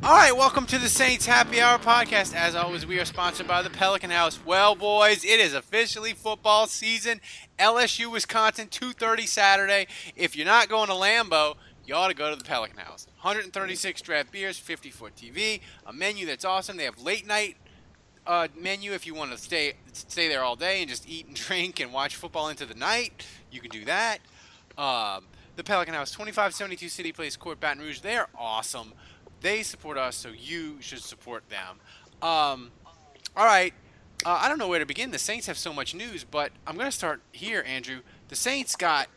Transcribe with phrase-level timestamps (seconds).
[0.00, 2.32] All right, welcome to the Saints Happy Hour podcast.
[2.32, 4.38] As always, we are sponsored by the Pelican House.
[4.46, 7.20] Well, boys, it is officially football season.
[7.58, 9.88] LSU Wisconsin 2:30 Saturday.
[10.14, 13.08] If you're not going to Lambeau, you ought to go to the Pelican House.
[13.22, 16.76] 136 draft beers, 50 foot TV, a menu that's awesome.
[16.76, 17.56] They have late night
[18.24, 21.34] uh, menu if you want to stay stay there all day and just eat and
[21.48, 23.26] drink and watch football into the night.
[23.50, 24.18] You can do that.
[24.78, 25.24] Um,
[25.56, 27.98] the Pelican House, 2572 City Place Court, Baton Rouge.
[27.98, 28.92] They're awesome.
[29.40, 31.78] They support us, so you should support them.
[32.22, 32.70] Um,
[33.36, 33.72] all right.
[34.26, 35.10] Uh, I don't know where to begin.
[35.12, 38.00] The Saints have so much news, but I'm going to start here, Andrew.
[38.28, 39.08] The Saints got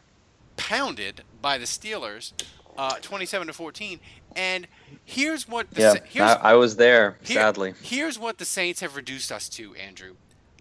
[0.58, 2.33] pounded by the Steelers,
[2.78, 4.00] uh, 27 to 14.
[4.36, 4.67] And
[5.03, 7.73] here's what the Yeah, Sa- here's, I, I was there, here- sadly.
[7.81, 10.13] Here's what the Saints have reduced us to, Andrew.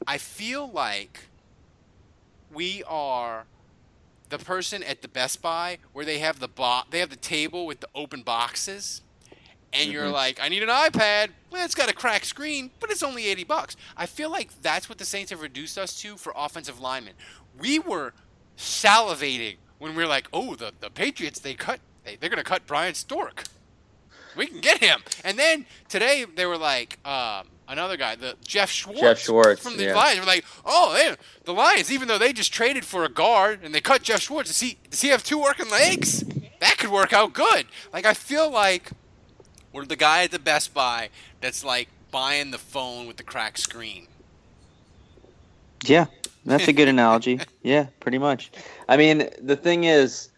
[0.06, 1.26] I feel like
[2.52, 3.44] we are
[4.30, 7.66] the person at the Best Buy where they have the bo- they have the table
[7.66, 9.02] with the open boxes,
[9.72, 10.12] and you're Mhm.
[10.12, 11.30] like, I need an iPad.
[11.50, 13.76] Well, it's got a cracked screen, but it's only eighty bucks.
[13.96, 17.14] I feel like that's what the Saints have reduced us to for offensive linemen.
[17.58, 18.12] We were
[18.56, 22.66] salivating when we were like, oh, the the Patriots they cut they, they're gonna cut
[22.66, 23.44] Bryan Stork
[24.36, 25.02] we can get him.
[25.24, 29.76] And then today they were like, um, another guy, the Geoff Schwartz, Geoff Schwartz, from
[29.76, 29.94] the yeah.
[29.94, 30.20] Lions.
[30.20, 33.74] We're like, oh, they, the Lions, even though they just traded for a guard and
[33.74, 36.24] they cut Geoff Schwartz, does he does he have two working legs?
[36.60, 37.66] That could work out good.
[37.92, 38.90] Like I feel like
[39.72, 41.10] we're the guy at the Best Buy
[41.40, 44.06] that's like buying the phone with the cracked screen.
[45.84, 46.06] Yeah,
[46.44, 47.40] that's a good analogy.
[47.62, 48.50] Yeah, pretty much.
[48.88, 50.30] I mean, the thing is,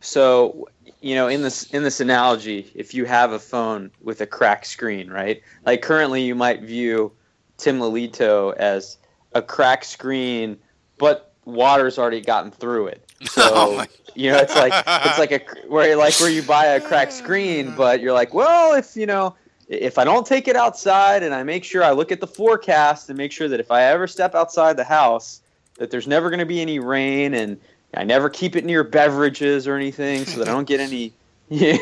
[0.00, 0.68] so
[1.00, 4.66] you know, in this in this analogy, if you have a phone with a cracked
[4.66, 5.42] screen, right?
[5.66, 7.12] Like currently, you might view
[7.56, 8.98] Tim Lelito as
[9.32, 10.58] a cracked screen,
[10.98, 13.12] but water's already gotten through it.
[13.26, 16.80] So Oh you know, it's like it's like a where like where you buy a
[16.80, 19.34] cracked screen, but you're like, well, if you know.
[19.66, 23.08] If I don't take it outside and I make sure I look at the forecast
[23.08, 25.40] and make sure that if I ever step outside the house,
[25.78, 27.58] that there's never going to be any rain and
[27.96, 31.12] I never keep it near beverages or anything so that I don't get any,
[31.48, 31.78] you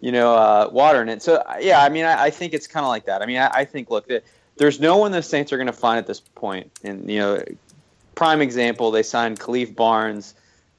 [0.00, 1.22] know, uh, water in it.
[1.22, 3.22] So yeah, I mean, I, I think it's kind of like that.
[3.22, 4.24] I mean, I, I think look, that
[4.56, 7.42] there's no one the Saints are going to find at this point, and you know,
[8.14, 10.34] prime example, they signed Khalif Barnes,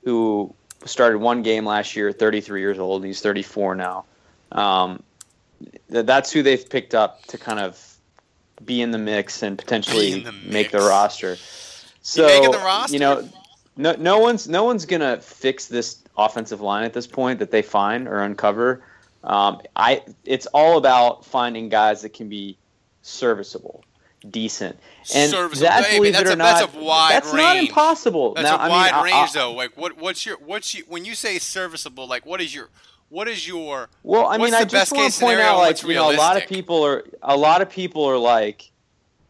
[0.06, 0.54] who
[0.86, 4.06] started one game last year, 33 years old, and he's 34 now.
[4.52, 5.04] Um,
[5.92, 7.82] th- that's who they've picked up to kind of
[8.64, 11.36] be in the mix and potentially the make the roster.
[12.02, 12.94] So the roster?
[12.94, 13.28] you know,
[13.76, 17.62] no, no one's no one's gonna fix this offensive line at this point that they
[17.64, 18.84] find or uncover.
[19.24, 22.58] Um, I it's all about finding guys that can be
[23.02, 23.84] serviceable,
[24.32, 24.80] decent,
[25.14, 25.68] and Serviceable.
[25.70, 28.34] that Hey, believe that's it or a- that's not, a wide that's not impossible.
[28.34, 29.54] That's now, a I wide I- range, I- though.
[29.54, 32.08] Like, what what's your what's your when you say serviceable?
[32.08, 32.70] Like, what is your
[33.10, 36.12] what is your Well, I mean, I just want to point out, like, you know,
[36.12, 38.72] a lot of people are a lot of people are like,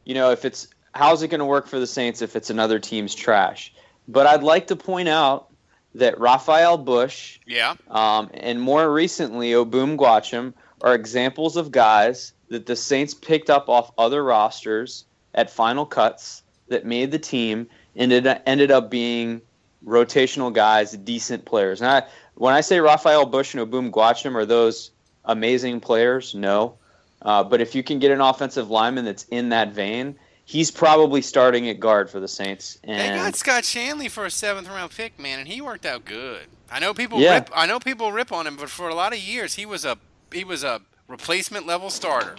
[0.05, 2.79] you know, if it's how's it going to work for the Saints if it's another
[2.79, 3.73] team's trash?
[4.07, 5.47] But I'd like to point out
[5.95, 12.65] that Rafael Bush yeah um, and more recently Obum Gwacham are examples of guys that
[12.65, 18.11] the Saints picked up off other rosters at final cuts that made the team and
[18.11, 19.41] it ended up being
[19.85, 21.81] rotational guys, decent players.
[21.81, 22.03] And I,
[22.35, 24.91] when I say Rafael Bush and Obum Gwacham are those
[25.25, 26.77] amazing players, no.
[27.21, 31.21] Uh, but if you can get an offensive lineman that's in that vein, he's probably
[31.21, 32.77] starting at guard for the Saints.
[32.85, 36.47] They got Scott Shanle for a seventh round pick, man, and he worked out good.
[36.71, 37.35] I know people Yeah.
[37.35, 37.49] rip.
[37.55, 39.97] I know people rip on him, but for a lot of years, he was a
[40.31, 42.35] he was a replacement level starter.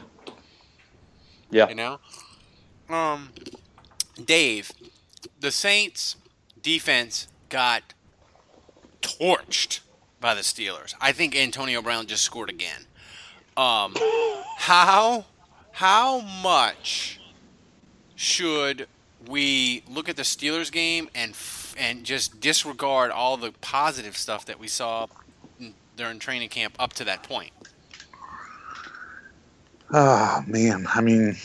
[1.51, 1.69] Yeah.
[1.69, 2.01] You know,
[2.89, 3.31] um,
[4.23, 4.73] Dave,
[5.41, 6.17] the Saints
[6.61, 7.95] defense got
[9.01, 9.81] torched
[10.21, 10.95] by the Steelers.
[11.01, 12.87] I think Antonio Brown just scored again.
[13.57, 13.95] Um,
[14.59, 15.27] how
[15.73, 17.21] how much
[18.15, 18.89] should
[19.29, 24.47] we look at the Steelers game and f- and just disregard all the positive stuff
[24.47, 25.07] that we saw
[25.97, 27.53] during training camp up to that point?
[29.93, 31.37] Oh man, I mean,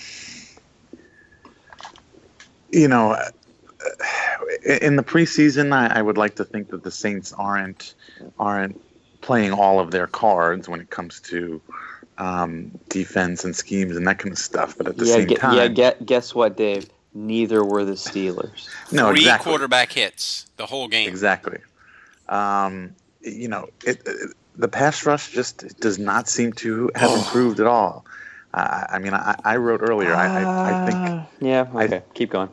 [2.71, 3.29] you know, uh,
[4.81, 7.93] in the preseason, I, I would like to think that the Saints aren't
[8.39, 8.79] aren't
[9.21, 11.61] playing all of their cards when it comes to
[12.17, 14.77] um, defense and schemes and that kind of stuff.
[14.77, 15.67] But at the yeah, same gue- time, yeah.
[15.67, 16.89] Get, guess what, Dave?
[17.13, 18.69] Neither were the Steelers.
[18.91, 21.07] no, Three exactly, quarterback hits the whole game.
[21.09, 21.59] exactly.
[22.29, 27.59] Um, you know, it, it, the pass rush just does not seem to have improved
[27.59, 28.05] at all.
[28.53, 30.15] Uh, I mean, I, I wrote earlier.
[30.15, 31.67] I, I, I think Ah, Yeah.
[31.73, 32.03] I- Okay.
[32.13, 32.49] Keep going.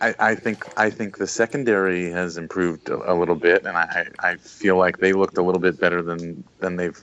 [0.00, 4.08] I, I think I think the secondary has improved a, a little bit, and I,
[4.18, 6.98] I feel like they looked a little bit better than than they've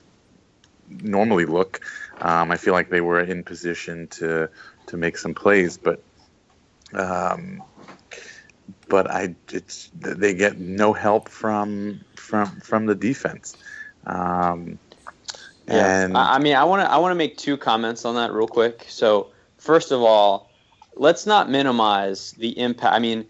[1.02, 1.80] normally look.
[2.20, 4.50] Um, I feel like they were in position to
[4.88, 6.02] to make some plays, but
[6.92, 7.62] um,
[8.88, 13.56] but I it's they get no help from from from the defense.
[14.06, 14.78] Um,
[15.70, 16.04] Yeah.
[16.04, 18.32] and I I mean, I want to I want to make two comments on that
[18.32, 18.86] real quick.
[18.88, 19.28] So,
[19.58, 20.50] first of all,
[20.96, 22.94] let's not minimize the impact.
[22.94, 23.24] I mean,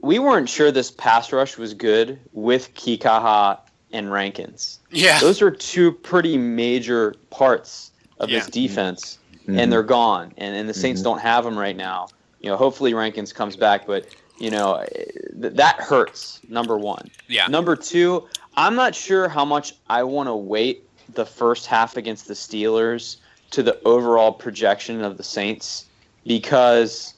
[0.00, 3.58] we weren't sure this pass rush was good with Kikaha
[3.92, 4.78] and Rankins.
[4.90, 5.18] Yeah.
[5.20, 8.50] Those are two pretty major parts of this Yeah.
[8.68, 9.58] defense, Mhm.
[9.58, 10.32] and they're gone.
[10.38, 11.04] And, and the Saints Mhm.
[11.04, 12.08] don't have them right now.
[12.40, 14.06] You know, hopefully Rankins comes back, but
[14.38, 14.84] you know
[15.40, 16.40] th- that hurts.
[16.48, 17.10] Number one.
[17.28, 17.46] Yeah.
[17.46, 18.24] Number two,
[18.56, 20.85] I'm not sure how much I want to weight
[21.16, 23.16] the first half against the Steelers
[23.50, 25.86] to the overall projection of the Saints
[26.26, 27.14] because,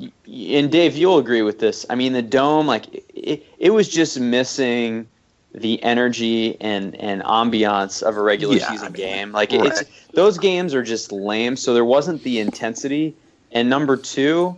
[0.00, 1.86] and Dave, you'll agree with this.
[1.88, 5.08] I mean, the dome, like, it, it was just missing
[5.54, 9.32] the energy and, and ambiance of a regular Yeah, season I mean, game.
[9.32, 9.66] Like, right.
[9.66, 13.16] it's those games are just lame, so there wasn't the intensity.
[13.52, 14.56] And number two,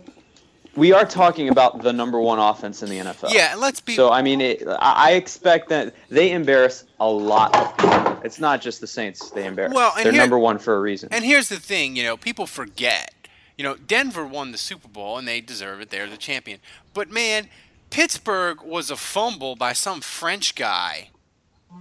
[0.75, 3.31] we are talking about the number one offense in the NFL.
[3.31, 7.09] Yeah, and let's be So I mean, it, I I expect that they embarrass a
[7.09, 8.06] lot of people.
[8.23, 9.73] It's not just the Saints they embarrass.
[9.73, 11.09] Well, they're here- number one for a reason.
[11.11, 13.13] And here's the thing, you know, people forget.
[13.57, 15.89] You know, Denver won the Super Bowl and they deserve it.
[15.89, 16.59] They're the champion.
[16.93, 17.49] But man,
[17.89, 21.09] Pittsburgh was a fumble by some French guy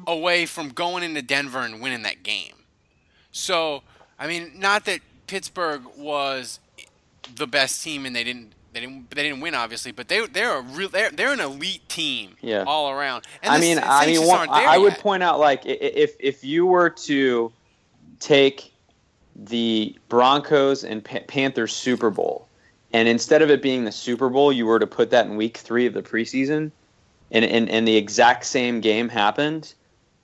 [0.07, 2.55] away from going into Denver and winning that game.
[3.31, 3.83] So,
[4.19, 6.61] I mean, not that Pittsburgh was
[7.35, 10.59] the best team and they didn't they didn't they didn't win obviously, but they they're
[10.59, 12.65] a real they're, they're an elite team Yeah.
[12.67, 13.25] all around.
[13.43, 15.01] And I mean, I mean, one, I would yet.
[15.01, 17.51] point out like if if you were to
[18.21, 18.75] take
[19.35, 22.49] the Broncos and Pa- Panthers Super Bowl,
[22.93, 25.57] and instead of it being the Super Bowl, you were to put that in Week
[25.57, 26.71] Three of the preseason,
[27.31, 29.73] and and, and the exact same game happened,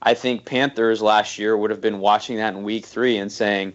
[0.03, 3.73] I think Panthers last year would have been watching that in Week Three and saying,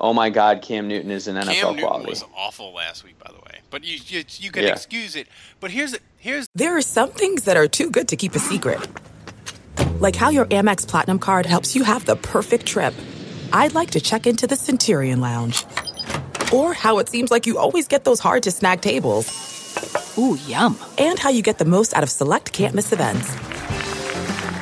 [0.00, 3.18] "Oh my God, Cam Newton is an NFL Cam Newton quality." was awful last week,
[3.18, 3.60] by the way.
[3.70, 4.72] But you you, you can Yeah.
[4.72, 5.26] excuse it.
[5.60, 8.38] But here's the, here's There are some things that are too good to keep a
[8.38, 8.80] secret.
[10.00, 12.94] Like how your Amex Platinum card helps you have the perfect trip.
[13.52, 15.64] I'd like to check into the Centurion Lounge.
[16.52, 19.26] Or how it seems like you always get those hard to snag tables.
[20.18, 20.78] Ooh, yum.
[20.98, 23.34] And how you get the most out of select can't miss events.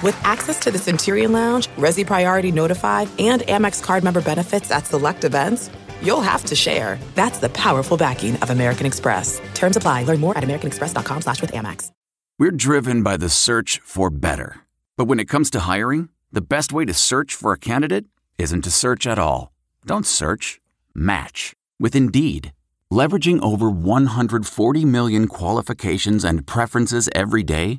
[0.04, 4.84] With access to the Centurion Lounge, Resy Priority Notified, and Amex card member benefits at
[4.84, 5.70] select events,
[6.02, 6.98] you'll have to share.
[7.14, 9.40] That's the powerful backing of American Express.
[9.54, 10.04] Terms apply.
[10.04, 11.90] Learn more at americanexpress.com slash with Amex.
[12.38, 14.56] We're driven by the search for better.
[14.98, 18.04] But when it comes to hiring, the best way to search for a candidate
[18.36, 19.52] isn't to search at all.
[19.86, 20.60] Don't search,
[20.94, 22.52] match with Indeed.
[22.92, 27.78] Leveraging over 140 million qualifications and preferences every day,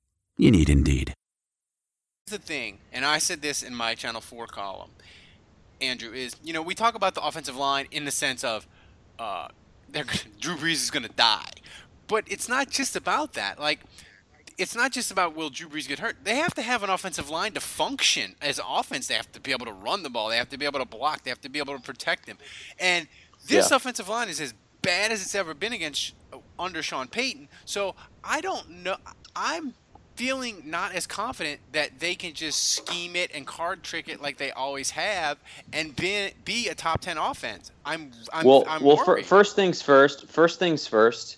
[0.41, 1.13] You need Indeed.
[2.25, 4.89] the thing, and I said this in my Channel 4 column,
[5.79, 8.65] Andrew, is, you know, we talk about the offensive line in the sense of
[9.19, 9.49] uh,
[9.87, 10.05] they're,
[10.39, 11.51] Drew Brees is going to die.
[12.07, 13.59] But it's not just about that.
[13.59, 13.81] Like,
[14.57, 16.15] it's not just about will Drew Brees get hurt.
[16.23, 19.05] They have to have an offensive line to function as offense.
[19.05, 20.29] They have to be able to run the ball.
[20.29, 21.23] They have to be able to block.
[21.23, 22.39] They have to be able to protect him.
[22.79, 23.07] And
[23.45, 23.75] this Yeah.
[23.75, 26.15] offensive line is as bad as it's ever been against
[26.57, 27.47] under Sean Payton.
[27.65, 27.93] So
[28.23, 28.97] I don't know.
[29.35, 29.75] I'm
[30.21, 34.37] feeling not as confident that they can just scheme it and card trick it like
[34.37, 35.35] they always have
[35.73, 37.71] and be, be a top 10 offense.
[37.83, 38.97] I'm I'm, well, I'm well.
[38.97, 40.27] Fir- first things first.
[40.27, 41.37] First things first.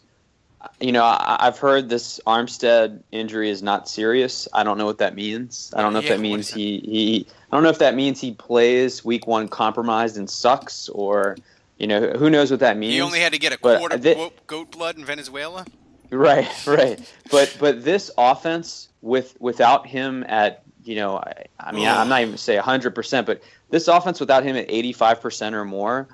[0.81, 4.49] You know, I, I've heard this Armstead injury is not serious.
[4.51, 5.73] I don't know what that means.
[5.73, 7.27] I don't know if Yeah, that means he, he.
[7.51, 11.37] I don't know if that means he plays week one compromised and sucks, or
[11.77, 12.93] you know, who knows what that means.
[12.93, 15.65] he only had to get a quarter goat, goat blood in Venezuela.
[16.13, 17.13] Right, right.
[17.31, 22.21] But but this offense with without him at you know I, I mean I'm not
[22.21, 26.07] even say 100 percent, but this offense without him at 85 percent or more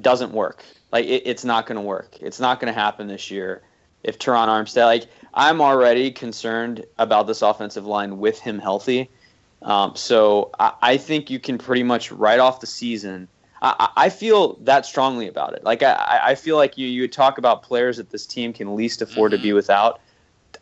[0.00, 0.64] doesn't work.
[0.92, 2.16] Like it, it's not going to work.
[2.20, 3.62] It's not going to happen this year.
[4.02, 9.10] If Terron Armstead, like I'm already concerned about this offensive line with him healthy.
[9.62, 13.28] Um, so I, I think you can pretty much write off the season.
[13.62, 15.64] I, I feel that strongly about it.
[15.64, 19.02] Like I, I feel like you you talk about players that this team can least
[19.02, 19.56] afford to be mm-hmm.
[19.56, 20.00] without.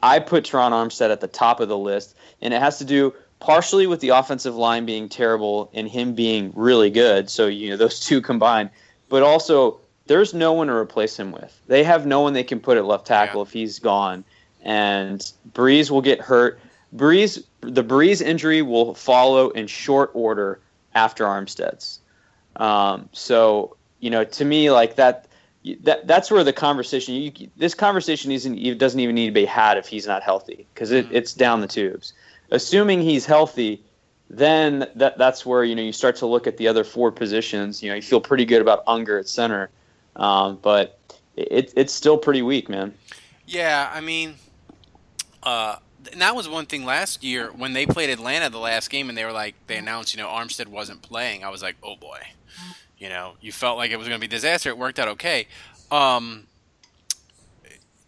[0.03, 3.15] I put Terron Armstead at the top of the list, and it has to do
[3.41, 7.31] partially with the offensive line being terrible and him being really good.
[7.31, 8.71] So you know those two combined,
[9.09, 11.61] but also there's no one to replace him with.
[11.67, 14.25] They have no one they can put at left tackle if he's gone,
[14.63, 15.21] and
[15.53, 16.59] Brees will get hurt.
[16.97, 20.59] Brees, the Brees injury will follow in short order
[20.95, 22.01] after Armstead's.
[22.57, 25.27] Um, so you know, to me, like that,
[25.81, 27.15] that that's where the conversation.
[27.15, 30.67] You, this conversation isn't it doesn't even need to be had if he's not healthy
[30.75, 32.13] because it, it's down the tubes.
[32.51, 33.83] Assuming he's healthy,
[34.31, 37.83] then that that's where you know you start to look at the other four positions.
[37.83, 39.71] You know, you feel pretty good about Unger at center,
[40.17, 40.99] um, but
[41.37, 42.95] it, it's still pretty weak, man.
[43.47, 44.35] Yeah, I mean,
[45.43, 45.77] uh,
[46.13, 49.19] and that was one thing last year when they played Atlanta the last game, and
[49.19, 51.45] they were like, they announced, you know, Armstead wasn't playing.
[51.45, 52.21] I was like, oh boy,
[52.99, 54.69] you know, you felt like it was going to be disaster.
[54.71, 55.47] It worked out okay.
[55.91, 56.47] Um,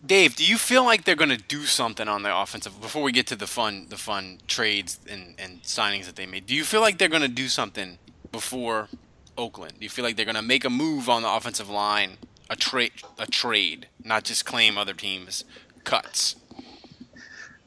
[0.04, 3.12] Dave, do you feel like they're going to do something on the offensive before we
[3.12, 6.46] get to the fun, the fun trades and, and signings that they made?
[6.46, 7.98] Do you feel like they're going to do something
[8.32, 8.88] before
[9.36, 9.74] Oakland?
[9.78, 12.12] Do you feel like they're going to make a move on the offensive line,
[12.48, 15.44] a trade, a trade, not just claim other teams'
[15.84, 16.36] cuts?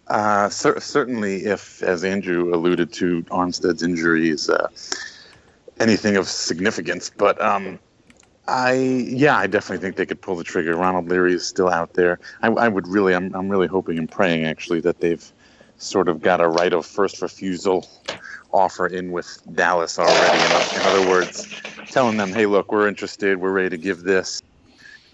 [0.07, 4.67] Uh, cer- certainly, if, as Andrew alluded to, Armstead's injury is uh,
[5.83, 7.11] anything of significance.
[7.15, 7.79] But um,
[8.47, 10.75] I, yeah, I definitely think they could pull the trigger.
[10.75, 12.19] Ronald Leary is still out there.
[12.41, 15.31] I, I would really, I'm, I'm really hoping and praying actually that they've
[15.77, 17.87] sort of got a right of first refusal
[18.51, 20.39] offer in with Dallas already.
[20.39, 21.47] In, in other words,
[21.91, 23.37] telling them, hey, look, we're interested.
[23.37, 24.41] We're ready to give this.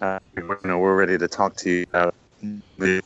[0.02, 2.14] Uh, you know, we're ready to talk to you about
[2.78, 3.02] the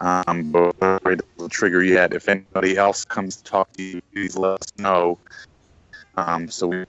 [0.00, 2.12] um, but we're not ready to pull the trigger yet.
[2.14, 5.18] If anybody else comes to talk to you, please let us know.
[6.16, 6.84] Um, so we.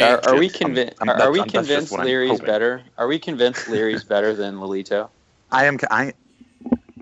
[0.00, 0.96] Are, are we I'm- convinced?
[1.00, 2.82] I'm- Are, we convinced what I'm Leary's better?
[2.96, 5.08] Are we convinced Leary's better than Lelito?
[5.52, 5.78] I am.
[5.90, 6.14] I.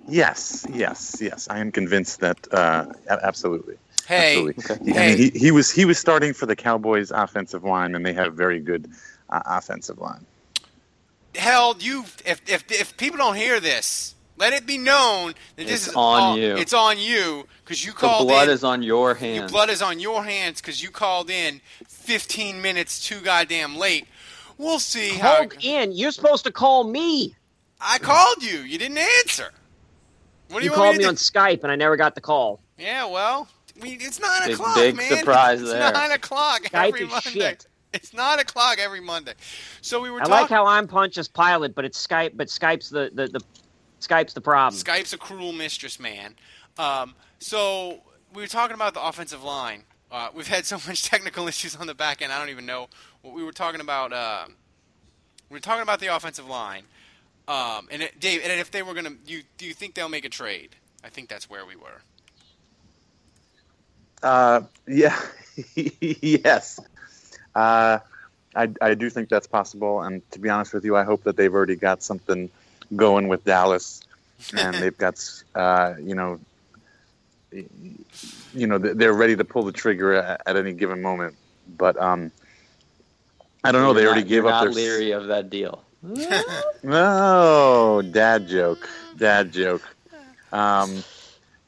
[0.08, 1.46] Yes, yes, yes.
[1.48, 3.76] I am convinced that uh, absolutely.
[4.06, 4.92] Hey, absolutely.
[4.92, 5.08] I hey.
[5.16, 8.34] mean, he, he was he was starting for the Cowboys offensive line, and they have
[8.34, 8.90] very good
[9.30, 10.26] uh, offensive line.
[11.36, 15.82] hell, you if if if people don't hear this, let it be known that this
[15.82, 16.56] It's is on all- you.
[16.56, 18.28] It's on you because you called.
[18.28, 18.54] The blood in.
[18.54, 19.38] is on your hands.
[19.38, 24.06] Your blood is on your hands because you called in 15 minutes too goddamn late.
[24.58, 25.36] We'll see how.
[25.46, 25.92] Called in.
[25.92, 27.36] You're supposed to call me.
[27.80, 28.58] I called you.
[28.60, 29.50] You didn't answer.
[30.48, 32.60] What do you you, called me me on Skype, and I never got the call.
[32.78, 33.48] Yeah, well,
[33.80, 35.18] I mean, it's nine Big- o'clock, big man.
[35.18, 35.92] surprise it's there.
[35.92, 37.30] nine o'clock Skype every Monday.
[37.30, 37.66] shit.
[37.94, 39.34] It's nine o'clock every Monday.
[39.82, 40.32] So we were I talking.
[40.42, 42.32] like how I'm Pontius Pilate, but it's Skype.
[42.36, 43.40] But Skype's the the, the
[44.02, 44.80] Skype's the problem.
[44.80, 46.34] Skype's a cruel mistress, man.
[46.78, 48.00] Um, so
[48.34, 49.84] we were talking about the offensive line.
[50.10, 52.32] Uh, we've had so much technical issues on the back end.
[52.32, 52.88] I don't even know
[53.22, 54.12] what we were talking about.
[54.12, 54.46] Uh,
[55.48, 56.84] we were talking about the offensive line.
[57.48, 60.24] Um, and it, Dave, and if they were gonna, you do you think they'll make
[60.24, 60.76] a trade?
[61.04, 62.00] I think that's where we were.
[64.22, 65.18] Uh, yeah,
[65.74, 66.78] yes.
[67.54, 67.98] Uh,
[68.54, 71.36] I, I do think that's possible, and to be honest with you, I hope that
[71.36, 72.48] they've already got something
[72.96, 74.00] going with Dallas,
[74.56, 75.18] and they've got,
[75.54, 76.40] uh, you know,
[77.52, 81.36] you know, they're ready to pull the trigger at, at any given moment.
[81.76, 82.32] But um,
[83.64, 83.92] I don't know.
[83.92, 85.82] They You're already not- gave you're up not their leery of that deal.
[86.82, 89.82] no dad joke, dad joke.
[90.52, 91.04] Um,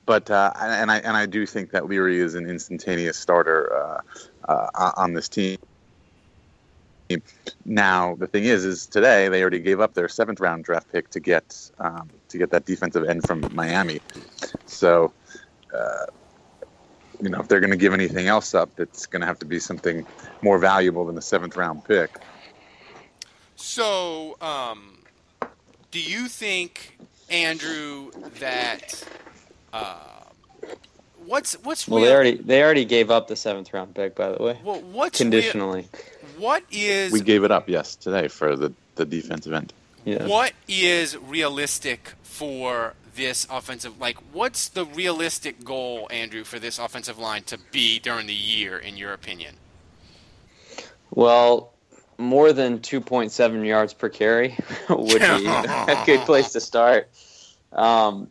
[0.06, 4.00] but uh, and I and I do think that Leary is an instantaneous starter uh,
[4.48, 5.58] uh, on this team.
[7.64, 11.10] Now the thing is, is today they already gave up their seventh round draft pick
[11.10, 14.00] to get um, to get that defensive end from Miami.
[14.66, 15.12] So,
[15.74, 16.06] uh,
[17.20, 19.46] you know, if they're going to give anything else up, it's going to have to
[19.46, 20.06] be something
[20.42, 22.10] more valuable than the seventh round pick.
[23.56, 24.98] So, um,
[25.90, 26.98] do you think,
[27.30, 29.04] Andrew, that
[29.72, 30.13] uh,
[31.26, 34.32] what's what's Well, real, they already they already gave up the seventh round pick, by
[34.32, 35.88] the way, well, what's conditionally.
[35.92, 36.02] Real,
[36.38, 39.72] what is We gave it up, yes, today for the, the defensive end.
[40.04, 40.26] Yeah.
[40.26, 43.98] what is realistic for this offensive?
[43.98, 48.76] Like, what's the realistic goal, Andrew, for this offensive line to be during the year,
[48.76, 49.54] in your opinion?
[51.10, 51.72] Well,
[52.18, 54.56] more than 2.7 yards per carry
[54.88, 57.08] would be a good place to start.
[57.72, 58.28] Um,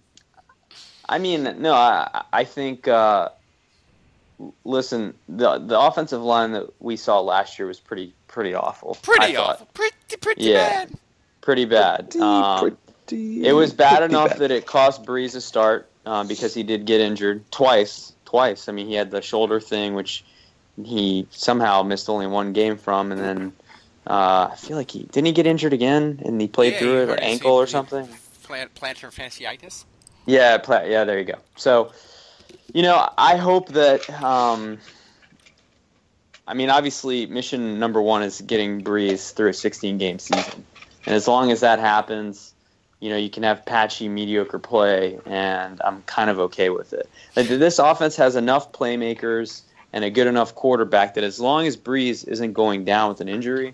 [1.08, 2.88] I mean, no, I, I think.
[2.88, 3.30] Uh,
[4.66, 8.98] listen, the the offensive line that we saw last year was pretty pretty awful.
[9.02, 9.50] I Pretty thought.
[9.56, 9.68] awful.
[9.74, 10.70] Pretty pretty Yeah.
[10.86, 10.92] bad.
[11.42, 12.16] Pretty bad.
[12.16, 12.78] Um,
[13.12, 17.02] it was bad enough that it cost Brees a start um, because he did get
[17.02, 18.14] injured twice.
[18.26, 18.68] Twice.
[18.70, 20.24] I mean, he had the shoulder thing, which
[20.84, 23.54] he somehow missed only one game from, and then
[24.08, 26.96] uh, I feel like he didn't he get injured again, and he played Yeah, through
[26.96, 28.08] he it, hurt an his- ankle or he- something.
[28.44, 29.86] Plant, plantar fasciitis.
[30.26, 31.40] Yeah, yeah, there you go.
[31.56, 31.92] So,
[32.74, 34.10] you know, I hope that.
[34.24, 34.80] Um,
[36.48, 40.66] I mean, obviously, mission number one is getting Brees through a 16 game season,
[41.06, 42.54] and as long as that happens,
[43.00, 47.10] you know, you can have patchy, mediocre play, and I'm kind of okay with it.
[47.36, 49.62] Like, this offense has enough playmakers
[49.94, 53.30] and a good enough quarterback that as long as Brees isn't going down with an
[53.30, 53.74] injury,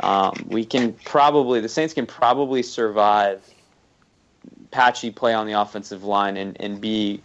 [0.00, 3.42] um, we can probably the Saints can probably survive
[4.70, 7.22] patchy play on the offensive line and, and be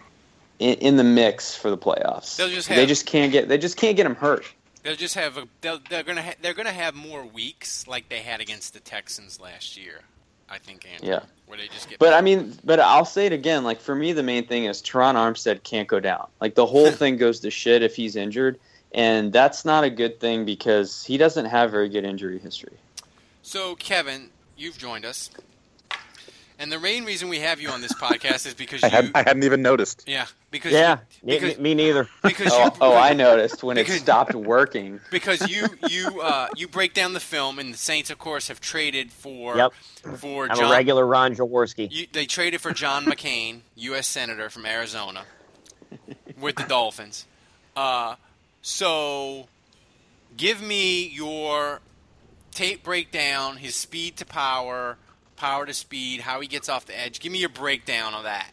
[0.60, 2.38] in, in the mix for the playoffs.
[2.38, 4.46] They'll just they just can't get they just can't get him hurt.
[4.84, 5.48] They'll just have a.
[5.62, 6.22] They'll, they're gonna.
[6.22, 10.02] Ha- they're gonna have more weeks like they had against the Texans last year.
[10.48, 11.10] I think, Andrew.
[11.10, 11.22] Yeah.
[11.48, 11.98] Where they just get.
[11.98, 13.64] But I mean, but I'll say it again.
[13.64, 16.28] Like for me, the main thing is Terron Armstead can't go down.
[16.40, 18.60] Like the whole thing goes to shit if he's injured,
[18.94, 22.78] and that's not a good thing because he doesn't have very good injury history.
[23.42, 25.30] So, Kevin, you've joined us,
[26.60, 28.92] and the main reason we have you on this podcast is because I, you.
[28.94, 30.04] had, I hadn't even noticed.
[30.08, 30.26] yeah.
[30.52, 32.08] Because Yeah, You, me- because, me neither.
[32.24, 32.72] because Oh, you.
[32.82, 35.00] oh, I noticed when it stopped working.
[35.12, 38.62] because you you uh, you break down the film, and the Saints, of course, have
[38.62, 39.74] traded for Yep.
[40.18, 40.72] for I'm John.
[40.72, 41.90] a regular Ron Jaworski.
[41.92, 44.08] You, they traded for John McCain, U.S.
[44.08, 45.24] senator from Arizona,
[46.40, 47.26] with the Dolphins.
[47.76, 48.16] Uh,
[48.62, 49.48] so,
[50.38, 51.82] give me your
[52.52, 54.98] tape breakdown, his speed to power,
[55.36, 57.20] power to speed, how he gets off the edge.
[57.20, 58.52] Give me your breakdown of that.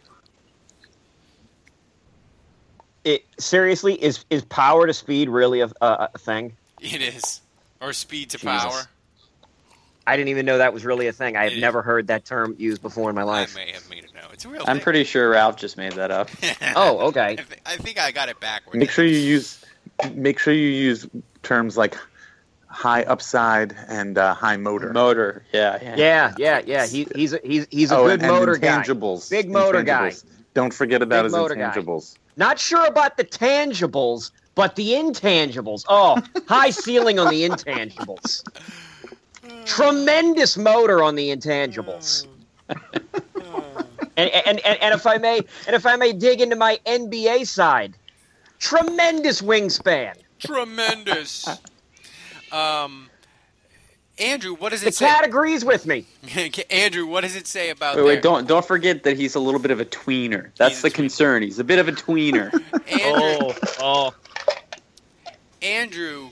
[3.04, 6.56] It seriously is is power to speed really a, a, a thing?
[6.80, 7.40] It is,
[7.80, 8.62] or speed to Jesus.
[8.62, 8.82] power.
[10.06, 11.36] I didn't even know that was really a thing.
[11.36, 13.56] I have never heard that term used before in my life.
[13.56, 13.66] I life.
[13.66, 14.10] may have made it.
[14.14, 14.62] No, it's a real.
[14.66, 14.82] I'm thing.
[14.84, 16.28] pretty sure Ralph just made that up.
[16.76, 17.20] Oh, okay.
[17.20, 18.78] I, thi- I think I got it backwards.
[18.78, 19.64] Make sure you use
[20.14, 21.06] make sure you use
[21.42, 21.96] terms like
[22.72, 24.92] high upside and uh, high motor.
[24.92, 25.94] Motor, yeah, yeah.
[25.96, 26.86] Yeah, yeah, yeah.
[26.86, 28.82] He, he's a, he's he's a oh, good and, and motor guy.
[28.82, 29.30] intangibles.
[29.30, 30.12] Big motor guy.
[30.54, 31.70] Don't forget about Big his motor guy.
[31.70, 32.16] intangibles.
[32.36, 35.84] Not sure about the tangibles, but the intangibles.
[35.88, 38.42] Oh, high ceiling on the intangibles.
[39.66, 42.26] Tremendous motor on the intangibles.
[42.68, 47.46] and, and, and, and if I may, and if I may dig into my NBA
[47.46, 47.94] side,
[48.58, 50.14] tremendous wingspan.
[50.38, 51.46] Tremendous.
[52.52, 53.08] Um,
[54.18, 55.06] Andrew, what does The it say?
[55.06, 56.04] cat agrees with me.
[56.70, 59.40] Andrew, what does it say about Wait, their- wait, don't don't forget that he's a
[59.40, 60.50] little bit of a tweener.
[60.56, 60.94] That's He's the tweener.
[60.94, 61.42] concern.
[61.42, 62.52] He's a bit of a tweener.
[62.90, 64.14] Andrew, oh.
[65.60, 66.30] Andrew,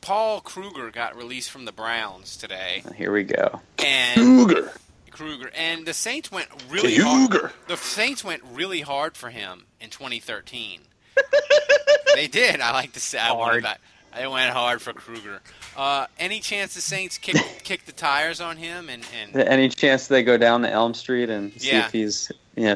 [0.00, 3.60] Paul Kruger got released from the Browns today, Here we go.
[3.78, 4.72] and Cougar.
[5.10, 7.30] Kruger and the Saints went really hard.
[7.32, 7.52] Cougar.
[7.68, 10.80] The Saints went really hard for him in 2013.
[12.14, 12.60] they did.
[12.60, 13.64] I like to say I wanted Hard.
[13.64, 13.80] that.
[14.16, 15.40] They went hard for Kruger.
[15.76, 20.08] Uh, any chance the Saints kick kick the tires on him and, and Any chance
[20.08, 21.86] they go down to Elm Street and see Yeah.
[21.86, 22.72] if he's yeah?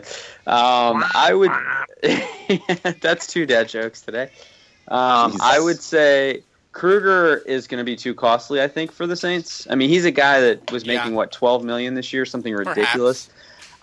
[0.47, 1.51] Um, I would.
[3.01, 4.31] that's two dad jokes today.
[4.89, 6.43] Um, I would say
[6.73, 8.63] Kruger is going to be too costly.
[8.63, 9.67] I think for the Saints.
[9.71, 10.99] I mean, he's a guy that was Yeah.
[10.99, 12.77] making what twelve million this year, something Perhaps.
[12.77, 13.31] ridiculous.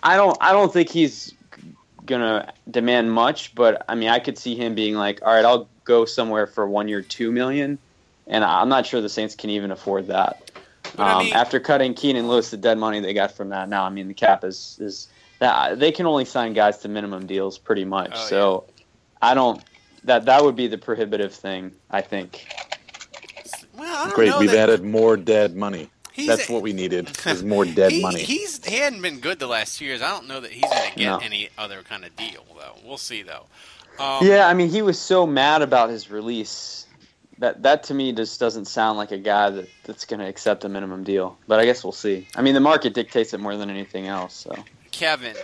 [0.02, 0.36] I don't.
[0.40, 1.34] I don't think he's
[2.06, 5.68] gonna demand much, but I mean, I could see him being like, "All right, I'll
[5.84, 7.78] go somewhere for one year, two million,
[8.26, 10.50] and I'm not sure the Saints can even afford that.
[10.96, 13.68] But I Um, mean- after cutting Keenan Lewis, the dead money they got from that,
[13.68, 17.26] now I mean the cap is is that they can only sign guys to minimum
[17.26, 18.12] deals pretty much.
[18.14, 18.64] Oh, so
[19.20, 19.60] I don't
[20.04, 21.72] that that would be the prohibitive thing.
[21.90, 22.46] I think.
[23.76, 25.88] well, I don't Great, know we've that- added more dead money.
[26.12, 27.10] He's That's a- what we needed.
[27.26, 28.20] Is more dead he, money.
[28.22, 30.02] He's he hadn't been good the last two years.
[30.02, 31.18] I don't know that he's going to get No.
[31.18, 32.74] any other kind of deal though.
[32.84, 33.46] We'll see though.
[33.98, 36.86] Um, Yeah, I mean, he was so mad about his release.
[37.38, 40.64] That that to me just doesn't sound like a guy that, that's going to accept
[40.64, 41.36] a minimum deal.
[41.48, 42.28] But I guess we'll see.
[42.36, 44.34] I mean, the market dictates it more than anything else.
[44.34, 44.54] So
[44.92, 45.36] Kevin,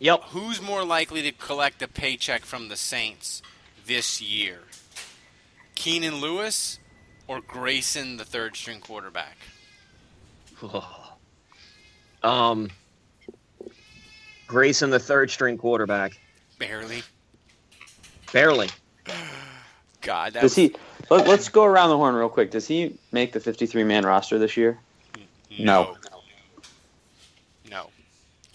[0.00, 0.22] Yep.
[0.30, 3.40] who's more likely to collect a paycheck from the Saints
[3.86, 4.60] this year?
[5.76, 6.78] Keenan Lewis
[7.28, 9.36] or Grayson, the third string quarterback?
[12.22, 12.70] Um,
[14.46, 16.18] Grayson, the third string quarterback,
[16.58, 17.02] Barely.
[18.34, 18.68] Barely.
[20.02, 20.74] God, that does was, he?
[21.10, 22.50] Let, let's go around the horn real quick.
[22.50, 24.78] Does he make the 53 man roster this year?
[25.50, 25.96] no.
[27.70, 27.90] No.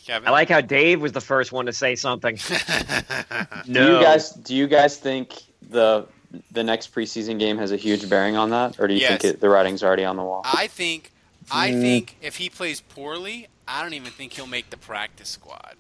[0.06, 0.28] Kevin.
[0.28, 2.38] I like how Dave was the first one to say something.
[3.65, 5.34] Do No, you guys do you guys think
[5.70, 6.08] the
[6.52, 9.22] the next preseason game has a huge bearing on that, or do you Yes.
[9.22, 10.42] think it, the writing's already on the wall?
[10.44, 11.12] I think
[11.52, 11.82] I Mm.
[11.82, 15.76] think if he plays poorly, I don't even think he'll make the practice squad.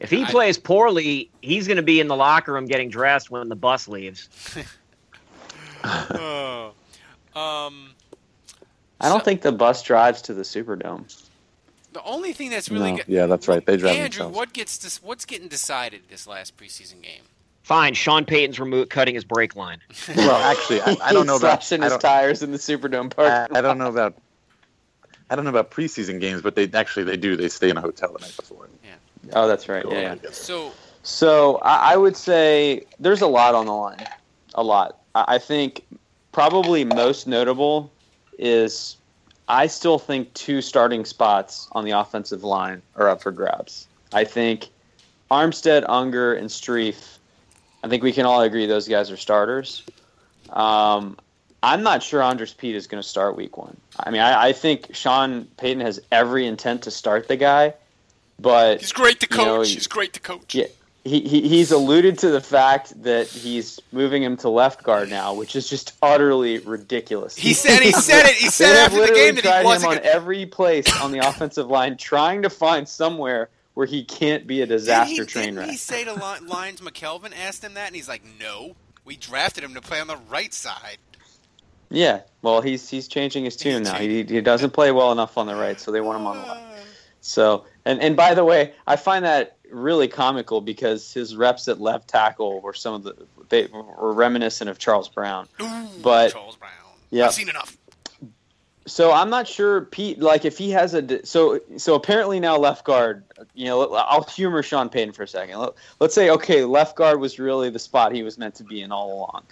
[0.00, 3.30] If he I- plays poorly, he's going to be in the locker room getting dressed
[3.30, 4.28] when the bus leaves.
[5.84, 6.72] oh.
[7.34, 7.90] Um
[9.00, 11.04] I don't so- think the bus drives to the Superdome.
[11.92, 13.64] the only thing that's really No, good yeah, that's right.
[13.64, 14.36] They drive Andrew, themselves.
[14.36, 17.22] what gets this what's getting decided this last preseason game?
[17.62, 19.78] Fine, Sean Payton's remo- cutting his brake line.
[20.16, 21.62] Well, actually, I, I don't know about.
[21.62, 23.50] slashing I his don't, tires in the Superdome park.
[23.54, 24.16] I don't know about.
[25.30, 27.36] I don't know about preseason games, but they actually they do.
[27.36, 28.68] They stay in a hotel the night before.
[29.32, 29.84] Oh, that's right.
[29.88, 30.16] Yeah.
[30.22, 30.30] yeah.
[30.30, 34.06] So So I, I would say there's a lot on the line.
[34.54, 35.00] A lot.
[35.14, 35.84] I, I think
[36.32, 37.90] probably most notable
[38.38, 38.96] is
[39.48, 43.86] I still think two starting spots on the offensive line are up for grabs.
[44.12, 44.68] I think
[45.30, 47.18] Armstead, Unger, and Strief.
[47.82, 49.82] I think we can all agree those guys are starters.
[50.50, 51.16] Um,
[51.62, 53.76] I'm not sure Andrus Peat is going to start week one.
[53.98, 57.74] I mean, I, I think Sean Payton has every intent to start the guy,
[58.38, 59.46] but he's great to you coach.
[59.46, 60.54] know, he's great to coach.
[60.54, 60.66] Yeah,
[61.04, 65.34] he, he he's alluded to the fact that he's moving him to left guard now,
[65.34, 67.36] which is just utterly ridiculous.
[67.36, 68.34] He said he said it.
[68.34, 71.68] He said after the game that he wasn't him on every place on the offensive
[71.68, 75.70] line, trying to find somewhere where he can't be a disaster he, train wreck.
[75.70, 79.64] he say to Li- Lyons McKelvin asked him that and he's like, "No, we drafted
[79.64, 80.98] him to play on the right side."
[81.90, 83.94] Yeah, well, he's he's changing his tune now.
[83.94, 86.42] He he doesn't play well enough on the right, so they want him on the
[86.42, 86.67] left.
[87.20, 91.80] So, and and by the way, I find that really comical because his reps at
[91.80, 93.14] left tackle were some of the
[93.48, 95.48] they were reminiscent of Charles Brown.
[95.60, 96.72] Ooh, But- Charles Brown.
[97.10, 97.26] Yeah.
[97.26, 97.76] I've seen enough.
[98.86, 102.84] So I'm not sure Peat like if he has a so so apparently now left
[102.86, 103.22] guard
[103.54, 105.58] you know I'll humor Sean Payton for a second.
[106.00, 108.90] Let's say okay left guard was really the spot he was meant to be in
[108.90, 109.44] all along.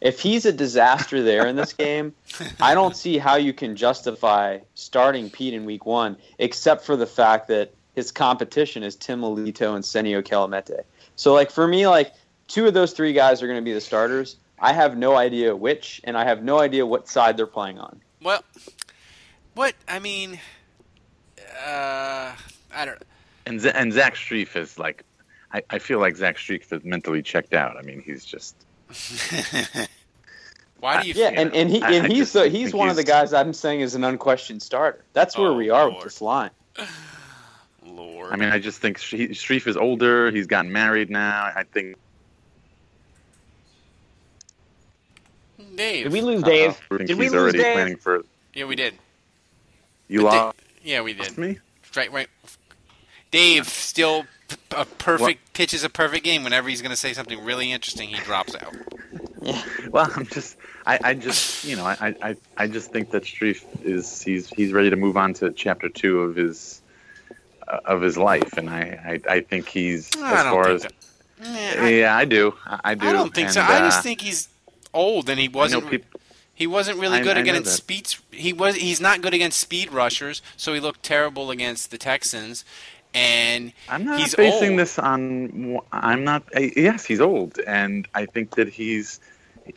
[0.00, 2.14] If he's a disaster there in this game,
[2.60, 7.06] I don't see how you can justify starting Peat in week 1 except for the
[7.06, 10.82] fact that his competition is Tim Lelito and Senio Kelemete.
[11.16, 12.12] So like for me like
[12.46, 14.36] two of those three guys are going to be the starters.
[14.60, 18.00] I have no idea which and I have no idea what side they're playing on.
[18.22, 18.42] Well,
[19.54, 20.38] what I mean,
[21.66, 22.32] uh,
[22.74, 23.02] I don't.
[23.46, 25.04] And Z- and Zach Strief is like,
[25.52, 27.76] I, I feel like Zach Strief is mentally checked out.
[27.76, 28.54] I mean, he's just
[30.80, 31.14] Why do you?
[31.14, 33.04] Yeah, feel and, and he I- and I he's the, he's think one of the
[33.04, 35.04] guys I'm saying is an unquestioned starter.
[35.12, 35.94] That's where Oh, we are Lord.
[35.96, 36.50] with this line.
[37.86, 38.32] Lord.
[38.32, 40.30] I mean, I just think Stre- Strief is older.
[40.30, 41.50] He's gotten married now.
[41.54, 41.96] I think
[45.74, 46.04] Dave.
[46.04, 46.80] Did we lose Dave?
[46.90, 47.74] I Did we he's lose already Dave?
[47.74, 48.24] planning for.
[48.54, 48.94] yeah, we did.
[50.08, 51.36] You But Da- lost yeah, we did.
[51.38, 51.58] me.
[51.96, 52.28] Right, right.
[53.30, 54.28] Dave still p-
[54.70, 56.44] a perfect pitches a perfect game.
[56.44, 58.74] Whenever he's going to say something really interesting, he drops out.
[59.90, 63.64] Well, I'm just, I, I just, you know, I, I, I just think that Strief
[63.82, 66.82] is he's he's ready to move on to chapter two of his
[67.66, 70.86] uh, of his life, and I, I, I think he's I as far as
[71.40, 73.06] Yeah, I- yeah, I do, I, I do.
[73.06, 73.60] I don't think so.
[73.60, 74.48] and, I just uh, think he's
[74.92, 75.88] old and he wasn't.
[75.88, 76.20] people.
[76.54, 78.14] He wasn't really good I against speed.
[78.32, 78.74] He was.
[78.74, 82.64] He's not good against speed rushers, so he looked terrible against the Texans.
[83.14, 84.78] And I'm not he's basing old.
[84.80, 85.80] this on.
[85.92, 86.42] I'm not.
[86.54, 89.20] I, yes, he's old, and I think that he's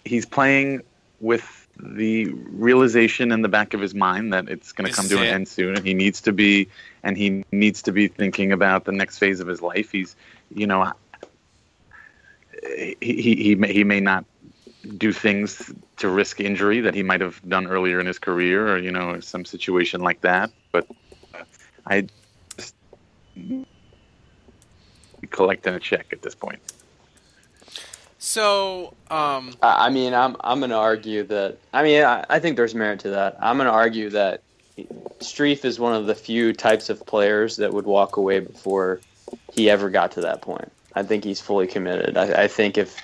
[0.03, 0.81] he's playing
[1.19, 5.17] with the realization in the back of his mind that it's going to come to
[5.17, 6.67] an end soon, and he needs to be
[7.03, 9.91] and he needs to be thinking about the next phase of his life.
[9.91, 10.15] He's,
[10.53, 10.91] you know,
[12.63, 14.25] he he he may, he may not
[14.97, 18.77] do things to risk injury that he might have done earlier in his career, or
[18.77, 20.51] you know, some situation like that.
[20.71, 20.87] But
[21.85, 22.07] I
[25.29, 26.59] collecting a check at this point.
[28.19, 31.57] So, um, I I mean, I'm I'm going to argue that.
[31.73, 33.37] I mean, I, I think there's merit to that.
[33.41, 34.43] I'm going to argue that
[35.19, 39.01] Strief is one of the few types of players that would walk away before
[39.51, 40.71] he ever got to that point.
[40.93, 42.17] I think he's fully committed.
[42.17, 42.95] I, I think if,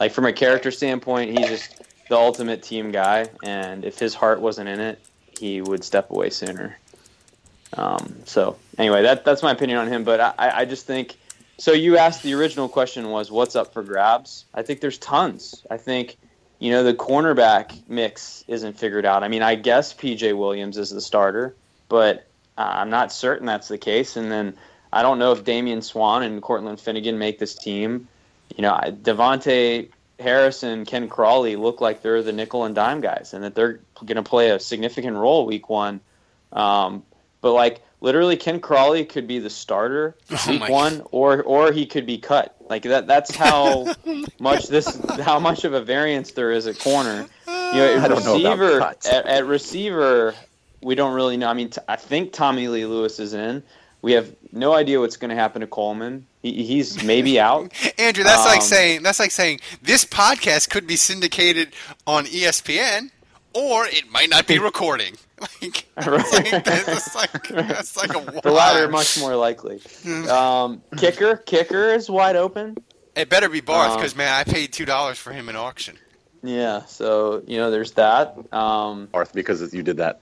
[0.00, 4.40] like, from a character standpoint, he's just the ultimate team guy, and if his heart
[4.40, 4.98] wasn't in it,
[5.38, 6.76] he would step away sooner.
[7.74, 10.04] Um, so anyway, that that's my opinion on him.
[10.04, 11.16] But I, I just think
[11.58, 11.72] so.
[11.72, 14.44] You asked the original question was what's up for grabs.
[14.54, 15.66] I think there's tons.
[15.70, 16.16] I think
[16.58, 19.22] you know the cornerback mix isn't figured out.
[19.22, 21.54] I mean, I guess PJ Williams is the starter,
[21.88, 22.26] but
[22.56, 24.16] uh, I'm not certain that's the case.
[24.16, 24.56] And then
[24.92, 28.08] I don't know if Damian Swann and Cortland Finnegan make this team.
[28.56, 33.34] You know, De'Vante Harris and Ken Crawley look like they're the nickel and dime guys,
[33.34, 36.00] and that they're going to play a significant role week one.
[36.52, 37.04] Um,
[37.40, 41.72] but like literally, Ken Crawley could be the starter Oh week my one, or or
[41.72, 42.54] he could be cut.
[42.68, 43.06] Like that.
[43.06, 43.94] That's how
[44.38, 47.26] much this, how much of a variance there is at corner.
[47.46, 49.08] You know, at I don't know about receiver, cuts.
[49.08, 50.34] at, at receiver,
[50.82, 51.48] we don't really know.
[51.48, 53.62] I mean, t- I think Tommylee Lewis is in.
[54.00, 56.26] We have no idea what's going to happen to Coleman.
[56.42, 57.72] He, he's maybe out.
[57.98, 61.72] Andrew, that's like Um, saying that's like saying this podcast could be syndicated
[62.06, 63.10] on ESPN,
[63.58, 65.14] or it might not be recording.
[65.40, 69.80] Like, that's like, that's like, that's like a The latter much more likely.
[70.28, 72.76] Um, kicker, kicker is wide open.
[73.14, 75.96] It better be Barth Um, because man, I paid two dollars for him in auction.
[76.42, 78.36] Yeah, so you know, there's that.
[78.52, 80.20] Um, Arth, because you did that.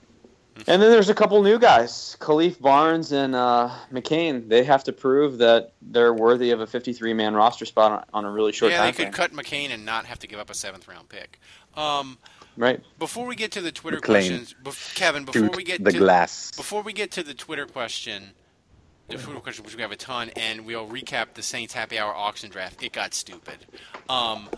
[0.67, 4.47] And then there's a couple new guys, Khalif Barnes and uh, McCain.
[4.49, 8.31] They have to prove that they're worthy of a 53-man roster spot on, on a
[8.31, 8.79] really short time.
[8.79, 9.29] yeah, they could frame.
[9.29, 11.39] cut McCain and not have to give up a seventh round pick.
[11.75, 12.17] Um,
[12.59, 12.81] Right.
[12.97, 14.15] before we get to the Twitter McLean.
[14.29, 16.51] questions, bef- Kevin, before Shoot we get to the to glass.
[16.55, 18.31] before we get to the Twitter question,
[19.09, 22.15] the Twitter question, which we have a ton, and we'll recap the Saints Happy Hour
[22.15, 22.81] auction draft.
[22.81, 23.57] It got stupid.
[24.09, 24.49] Um,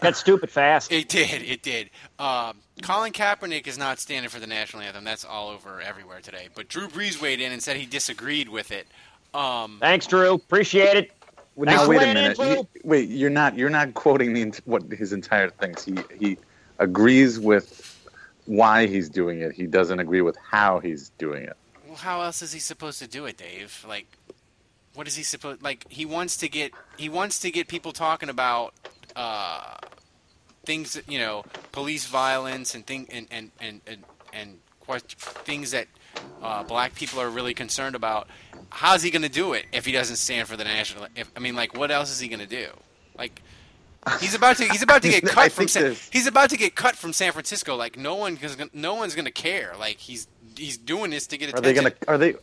[0.00, 0.92] Got stupid fast.
[0.92, 1.42] It did.
[1.42, 1.90] It did.
[2.18, 5.04] Um, Colin Kaepernick is not standing for the national anthem.
[5.04, 6.48] That's all over everywhere today.
[6.54, 8.86] But Drew Brees weighed in and said he disagreed with it.
[9.34, 10.34] Um, Thanks, Drew.
[10.34, 11.12] Appreciate it.
[11.56, 12.36] Well, now wait a minute.
[12.36, 12.46] Drew.
[12.46, 15.84] You- wait, you're not you're not quoting the what his entire things.
[15.84, 16.38] He he
[16.78, 17.84] agrees with
[18.46, 19.52] why he's doing it.
[19.52, 21.56] He doesn't agree with how he's doing it.
[21.86, 23.84] well, how else is he supposed to do it, Dave?
[23.86, 24.06] Like,
[24.94, 25.60] what is he supposed?
[25.62, 28.72] Like, he wants to get he wants to get people talking about
[29.18, 29.74] uh,
[30.64, 34.58] things that you know, police violence and thing and and and and, and
[35.44, 35.86] things that
[36.42, 38.28] uh, black people are really concerned about.
[38.70, 41.06] How's he going to do it if he doesn't stand for the national?
[41.16, 42.68] If, I mean, like, what else is he going to do?
[43.16, 43.42] Like,
[44.20, 46.74] he's about to he's about to get cut from San, this- he's about to get
[46.74, 47.74] cut from San Francisco.
[47.76, 48.38] Like, no one
[48.72, 49.74] no one's going to care.
[49.78, 51.92] Like, he's he's doing this to get Are they gonna?
[52.06, 52.34] Are they?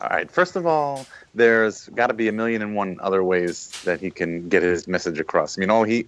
[0.00, 0.30] All right.
[0.30, 4.10] First of all, there's got to be a million and one other ways that he
[4.10, 5.56] can get his message across.
[5.56, 6.06] I mean, all he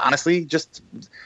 [0.00, 0.82] honestly just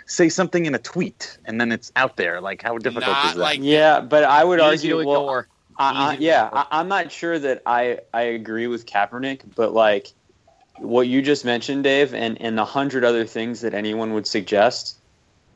[0.07, 2.41] say something in a tweet, and then it's out there.
[2.41, 3.41] Like, how difficult Not is that?
[3.41, 5.09] like Yeah, but I would Easy to argue.
[5.09, 5.49] Well, ignore.
[5.79, 6.51] I, I, yeah.
[6.53, 10.13] I, I'm not sure that I I agree with Kaepernick, but like
[10.79, 14.99] what you just mentioned, Dave, and and the hundred other things that anyone would suggest.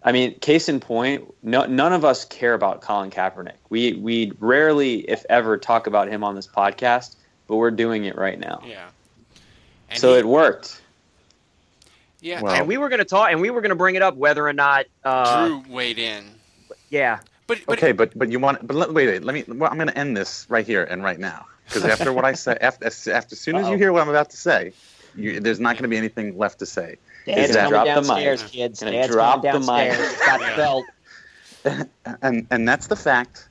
[0.03, 3.57] I mean, case in point, no, none of us care about Colin Kaepernick.
[3.71, 8.17] We we rarely, if ever, talk about him on this podcast, but we're doing it
[8.17, 8.63] right now.
[8.67, 8.89] yeah.
[9.91, 10.81] And so he- it worked.
[12.21, 12.41] yeah.
[12.41, 14.17] Well- and we were going to talk, and we were going to bring it up
[14.17, 14.87] whether or not.
[15.05, 16.25] Uh, Drew weighed in,
[16.91, 17.21] Yeah.
[17.47, 18.67] but but okay, but but you want?
[18.67, 19.25] But let, wait, wait.
[19.25, 19.45] Let me.
[19.47, 22.33] Well, I'm going to end this right here and right now because after what I
[22.33, 23.79] say, after as, after as soon as you Uh-oh.
[23.79, 24.73] hear what I'm about to say,
[25.15, 26.97] you, there's not going to be anything left to say.
[27.27, 28.39] Dad's gonna coming drop the mic.
[28.53, 28.81] kids.
[28.81, 29.99] Gonna Dad's drop coming the mic.
[30.27, 30.51] Got Yeah.
[30.51, 30.85] the belt.
[32.23, 33.49] and and that's the fact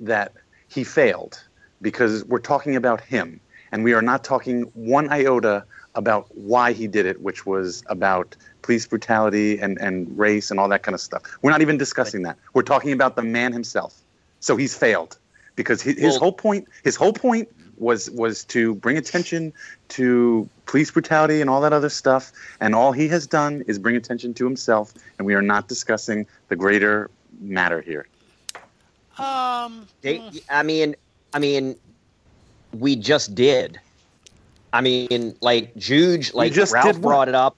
[0.00, 0.32] that
[0.68, 1.42] he failed
[1.82, 3.40] because we're talking about him
[3.72, 5.64] and we are not talking one iota
[5.94, 10.68] about why he did it which was about police brutality and, and race and all
[10.68, 11.22] that kind of stuff.
[11.42, 12.36] We're not even discussing that.
[12.54, 13.94] We're talking about the man himself.
[14.40, 15.18] So he's failed
[15.56, 19.52] because his, his Well- whole point his whole point was was to bring attention
[19.90, 23.96] to police brutality and all that other stuff and all he has done is bring
[23.96, 27.08] attention to himself and we are not discussing the greater
[27.40, 28.06] matter here.
[29.18, 30.94] Um, They, I mean,
[31.38, 31.76] I mean,
[32.72, 33.78] we just did.
[34.72, 37.56] I mean, like Juge, like just Ralph brought it up.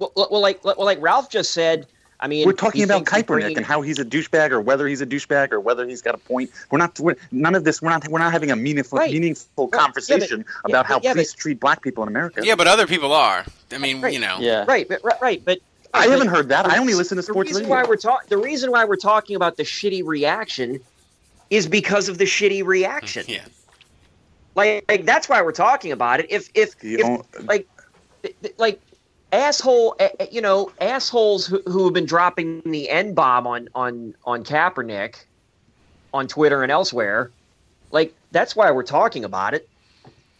[0.00, 1.86] Well, well, like, well, like Ralph just said.
[2.18, 4.88] I mean, we're talking about thinks Kaepernick bringing- and how he's a douchebag, or whether
[4.88, 6.50] he's a douchebag, or whether he's got a point.
[6.72, 6.98] We're not.
[6.98, 7.80] We're, none of this.
[7.80, 8.08] We're not.
[8.08, 9.12] We're not having a meaningful, Right.
[9.12, 9.70] meaningful Right.
[9.72, 12.40] Yeah, but- conversation yeah, about how yeah, but- police treat black people in America.
[12.44, 13.44] yeah, but other people are.
[13.70, 14.12] I mean, Right.
[14.12, 14.38] you know.
[14.40, 14.64] Yeah.
[14.66, 15.60] right, but, right, right, but
[15.94, 16.66] I but haven't heard that.
[16.66, 17.22] I only listen to sports.
[17.22, 17.76] the sports reason radio.
[17.84, 20.80] Why we're talk- the reason why we're talking about the shitty reaction
[21.50, 23.24] is because of the shitty reaction.
[23.26, 23.44] Mm, yeah.
[24.54, 26.26] Like, like that's why we're talking about it.
[26.30, 27.66] If if, if like
[28.22, 28.80] th- th- like
[29.32, 29.96] asshole,
[30.30, 35.16] you know, assholes who, who have been dropping the n bomb on on on Kaepernick
[36.14, 37.30] on Twitter and elsewhere,
[37.90, 39.68] like that's why we're talking about it.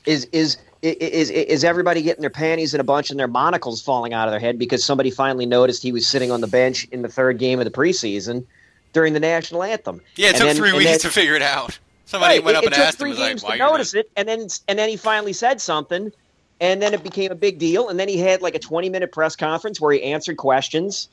[0.07, 4.15] Is is is is everybody getting their panties in a bunch and their monocles falling
[4.15, 7.03] out of their head because somebody finally noticed he was sitting on the bench in
[7.03, 8.47] the third game of the preseason
[8.97, 10.01] during the national anthem?
[10.17, 11.79] Yeah, it And took then- three weeks then- to figure it out.
[12.07, 13.59] Somebody Right, went it, up it and asked him, three was like, games why to
[13.59, 16.11] notice it, and then and then he finally said something,
[16.61, 19.13] and then it became a big deal, and then he had like a twenty minute
[19.13, 21.09] press conference where he answered questions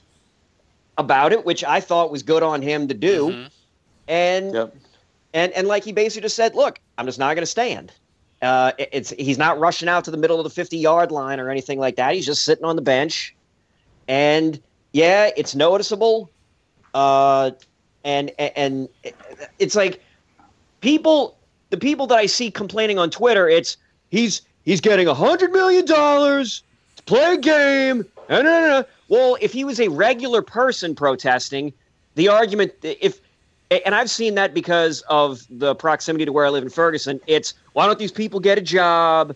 [0.97, 3.49] about it, which I thought was good on him to do, Mhm.
[4.07, 4.75] and Yep.
[5.33, 7.91] and and like he basically just said, look, I'm just not going to stand.
[8.41, 11.49] Uh, it's he's not rushing out to the middle of the 50 yard line or
[11.49, 12.13] anything like that.
[12.15, 13.35] He's just sitting on the bench,
[14.07, 14.61] and
[14.93, 16.29] yeah, it's noticeable.
[16.93, 17.49] Uh,
[18.03, 18.89] and and
[19.59, 20.01] it's like
[20.81, 21.37] people,
[21.69, 23.77] the people that I see complaining on Twitter, it's
[24.09, 26.63] he's he's getting a hundred million dollars
[26.95, 28.05] to play a game.
[28.29, 28.85] No, no, no.
[29.09, 31.73] Well, if he was a regular person protesting,
[32.15, 33.19] the argument if
[33.85, 37.19] and I've seen that because of the proximity to where I live in Ferguson.
[37.27, 39.35] It's why don't these people get a job?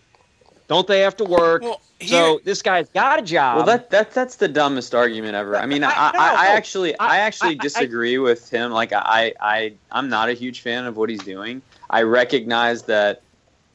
[0.67, 1.61] Don't they have to work?
[1.61, 3.57] Well, so this guy's got a job.
[3.57, 5.55] Well, that that that's the dumbest argument ever.
[5.55, 8.49] I mean, I, I- no, I, I actually I- I actually I- I- disagree with
[8.49, 8.71] him.
[8.71, 11.61] Like I I I'm not a huge fan of what he's doing.
[11.89, 13.21] I recognize that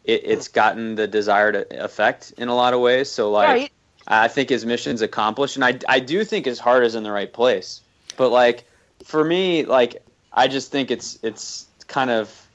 [0.05, 3.11] it, it's gotten the desired effect in a lot of ways.
[3.11, 3.73] So like right.
[4.07, 7.13] I think his mission's accomplished, and I I do think his heart is in the
[7.13, 7.81] right place.
[8.19, 8.65] But like
[9.05, 10.03] for me, like
[10.35, 12.47] I just think it's it's kind of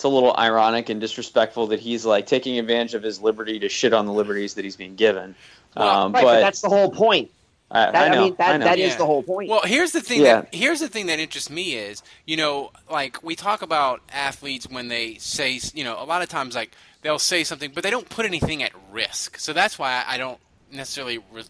[0.00, 3.68] it's a little ironic and disrespectful that he's like taking advantage of his liberty to
[3.68, 5.34] shit on the liberties that he's being given.
[5.76, 7.30] um, right, but but that's the whole point.
[7.70, 8.64] I, That, I I, mean, that, I know.
[8.64, 8.96] that is Yeah.
[8.96, 9.50] the whole point.
[9.50, 10.22] Well, here's the thing.
[10.22, 10.40] Yeah.
[10.40, 14.66] That, here's the thing that interests me is, you know, like we talk about athletes
[14.68, 17.90] when they say, you know, a lot of times like they'll say something, but they
[17.90, 19.38] don't put anything at risk.
[19.38, 20.38] So that's why I don't
[20.72, 21.44] necessarily re-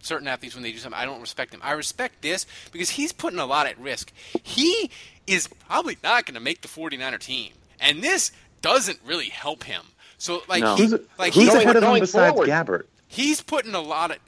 [0.00, 0.98] certain athletes when they do something.
[1.00, 1.60] I don't respect them.
[1.62, 4.12] I respect this because he's putting a lot at risk.
[4.42, 4.90] He
[5.28, 9.82] is probably not going to make the 49er team, and this doesn't really help him.
[10.18, 10.74] So like, No.
[10.76, 12.48] he, Who's, like who's he's ahead of him besides forward.
[12.48, 12.84] Gabbert?
[13.06, 14.18] he's putting a lot of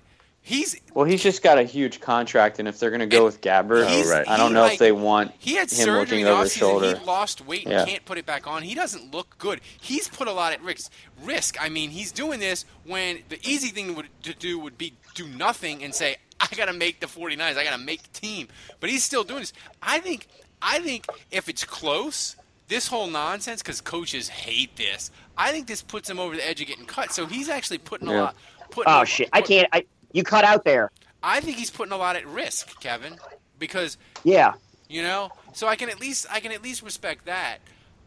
[0.43, 3.41] he's Well, he's just got a huge contract, and if they're going to go with
[3.41, 4.29] Gabbert, he's- oh, right.
[4.29, 6.53] I don't he, know like, if they want He had him surgery looking over his
[6.55, 6.97] shoulder.
[6.97, 7.85] He lost weight and Yeah.
[7.85, 8.63] can't put it back on.
[8.63, 9.61] He doesn't look good.
[9.81, 10.91] He's put a lot at risk.
[11.23, 11.61] Risk.
[11.63, 15.83] I mean, he's doing this when the easy thing to do would be do nothing
[15.83, 17.57] and say, "I got to make the 49ers.
[17.59, 19.53] I got to make the team." But he's still doing this.
[19.83, 20.29] I think.
[20.63, 22.37] I think if it's close,
[22.71, 25.11] this whole nonsense because coaches hate this.
[25.37, 27.13] I think this puts him over the edge of getting cut.
[27.13, 28.37] So he's actually putting a lot.
[28.71, 29.29] Putting oh a- shit!
[29.35, 29.69] I can't.
[29.73, 30.91] I you cut out there.
[31.23, 33.17] I think he's putting a lot at risk, Kevin,
[33.59, 34.55] because Yeah.
[34.89, 37.59] you know so i can at least i can at least respect that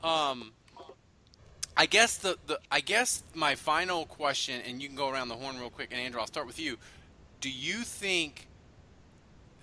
[0.04, 0.52] um
[1.78, 5.36] i guess the, the i guess my final question and you can go around the
[5.36, 6.78] horn real quick and andrew i'll start with you
[7.40, 8.48] do you think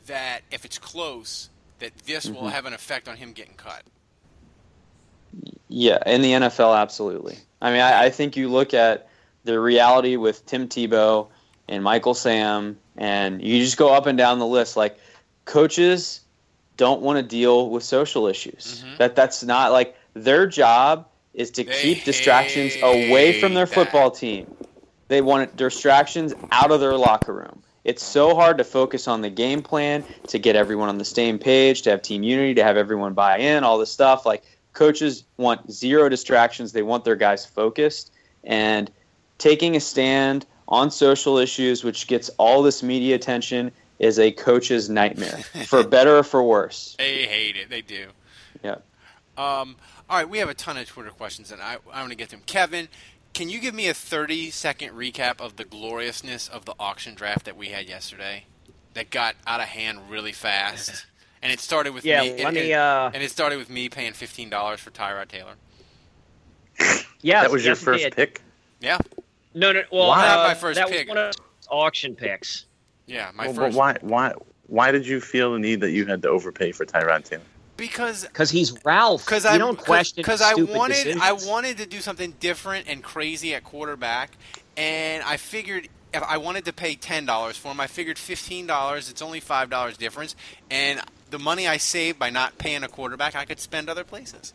[0.06, 3.82] that if it's close that this will have an effect on him getting cut
[5.72, 7.38] Yeah, in the NFL, absolutely.
[7.62, 9.08] I mean, I, I think you look at
[9.44, 11.28] the reality with Tim Tebow
[11.68, 14.76] and Michael Sam, and you just go up and down the list.
[14.76, 14.98] Like,
[15.44, 16.20] coaches
[16.76, 18.84] don't want to deal with social issues.
[18.84, 18.98] Mhm.
[18.98, 23.74] That that's not like their job is to They keep distractions away from their that.
[23.74, 24.52] football team.
[25.08, 27.62] They want distractions out of their locker room.
[27.84, 31.38] It's so hard to focus on the game plan, to get everyone on the same
[31.38, 34.26] page, to have team unity, to have everyone buy in, all this stuff.
[34.26, 36.72] Like coaches want zero distractions.
[36.72, 38.12] They want their guys focused
[38.44, 38.90] and
[39.38, 44.88] taking a stand on social issues, which gets all this media attention, is a coach's
[44.88, 46.94] nightmare, for better or for worse.
[46.98, 48.06] they hate it they do
[48.62, 48.76] Yeah.
[49.36, 49.76] um
[50.08, 52.30] all right we have a ton of twitter questions and i i want to get
[52.30, 52.88] them kevin
[53.34, 57.44] can you give me a 30 second recap of the gloriousness of the auction draft
[57.44, 58.44] that we had yesterday
[58.94, 61.04] that got out of hand really fast
[61.42, 62.22] and it started with Yeah.
[62.22, 62.72] me let and, me.
[62.74, 63.10] Uh.
[63.14, 65.54] and it started with me paying $15 for tyrod taylor
[67.20, 68.16] yeah, that was your yes, it first did.
[68.16, 68.42] pick.
[68.80, 68.98] yeah
[69.54, 69.82] No, no.
[69.92, 70.24] Well, Why?
[70.24, 71.06] uh, Not my first that pick.
[71.08, 72.64] was one of those auction picks.
[73.06, 73.96] yeah my Well, first but why?
[74.28, 74.32] Why?
[74.66, 77.42] Why did you feel the need that you had to overpay for Tyrod Taylor?
[77.76, 79.24] because Because he's Ralph.
[79.24, 83.02] because I don't question because I stupid wanted I wanted to do something different and
[83.02, 84.30] crazy at quarterback,
[84.76, 88.66] and I figured if I wanted to pay ten dollars for him, I figured fifteen
[88.66, 89.10] dollars.
[89.10, 90.36] It's only five dollars difference,
[90.70, 91.00] and
[91.30, 94.54] the money I saved by not paying a quarterback, I could spend other places.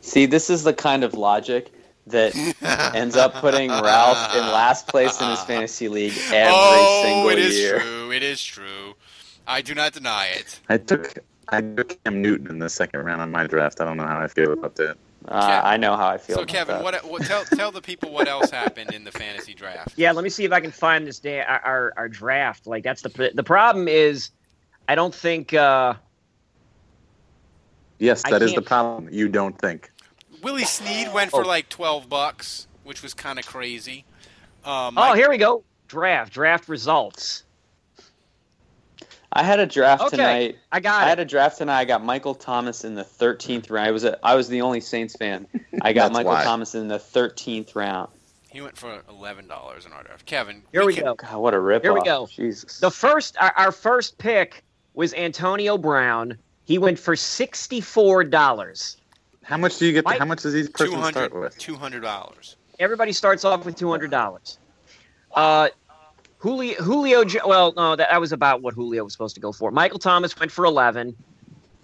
[0.00, 1.72] See, this is the kind of logic
[2.06, 2.34] that
[2.94, 7.38] ends up putting Ralph in last place in his fantasy league every oh, single it
[7.38, 7.80] is year.
[7.80, 8.12] true.
[8.12, 8.94] It is true.
[9.46, 10.60] I do not deny it.
[10.68, 13.80] I took I took Cam Newton in the second round on my draft.
[13.80, 14.96] I don't know how I feel about that.
[15.28, 16.36] Uh, I know how I feel.
[16.36, 16.84] So, about Kevin, that.
[16.84, 19.92] what, what tell tell the people what else happened in the fantasy draft?
[19.96, 22.66] Yeah, let me see if I can find this day our, our our draft.
[22.66, 24.30] Like that's the the problem is,
[24.90, 25.54] I don't think.
[25.54, 25.94] uh
[28.00, 29.08] Yes, that is the problem.
[29.12, 29.92] You don't think.
[30.42, 31.48] Willie Sneed went for Oh.
[31.48, 34.04] like twelve bucks, which was kind of crazy.
[34.64, 35.62] Um, Oh, here we go.
[35.86, 37.44] Draft draft results.
[39.32, 40.58] I had a draft Okay, tonight.
[40.72, 41.08] I got I it.
[41.10, 41.78] had a draft tonight.
[41.78, 43.86] I got Michael Thomas in the 13th round.
[43.86, 45.46] I was a, I was the only Saints fan.
[45.82, 46.42] I got Michael why.
[46.42, 48.10] Thomas in the 13th round.
[48.50, 50.26] he went for eleven dollars in our draft.
[50.26, 51.14] Kevin, Here we can- go.
[51.14, 52.26] God, what a rip Here we go.
[52.26, 52.80] Jesus.
[52.80, 54.64] The first our, our first pick
[54.94, 56.36] was Antonio Brown.
[56.64, 58.96] He went for sixty four dollars.
[59.42, 60.04] How much do you get?
[60.04, 61.56] Mike- how much does each person start with?
[61.58, 62.56] Two hundred dollars.
[62.78, 64.58] Everybody starts off with two hundred dollars.
[65.34, 65.68] Uh,
[66.38, 67.24] Julio, Julio.
[67.46, 69.70] Well, no, that, that was about what Julio was supposed to go for.
[69.70, 71.16] Michael Thomas went for eleven.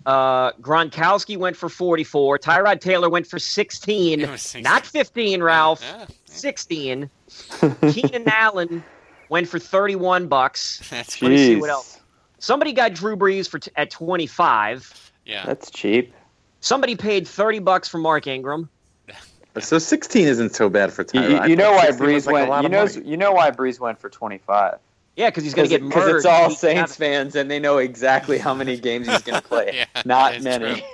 [0.07, 2.39] Uh, Gronkowski went for forty-four.
[2.39, 4.63] Tyrod Taylor went for sixteen, It 16.
[4.63, 5.43] not fifteen.
[5.43, 7.11] Ralph, Yeah, sixteen.
[7.91, 8.85] Keenan Allen
[9.29, 10.89] went for thirty-one bucks.
[10.91, 12.01] that's Let me see what else.
[12.39, 15.11] Somebody got Drew Brees for t- at twenty-five.
[15.25, 15.45] yeah.
[15.47, 16.13] That's cheap.
[16.61, 18.69] Somebody paid thirty bucks for Mark Ingram.
[19.59, 21.29] So 16 isn't so bad for You, Tyler.
[21.47, 22.63] you- you know why 16 was Brees like went.
[22.65, 22.85] You know.
[23.11, 24.77] You know why Brees went for 25.
[25.17, 27.59] Yeah, because he's going to get Because it's all He's Saints having- fans, and they
[27.59, 29.71] know exactly how many games he's going to play.
[29.75, 30.85] Yeah, Not many.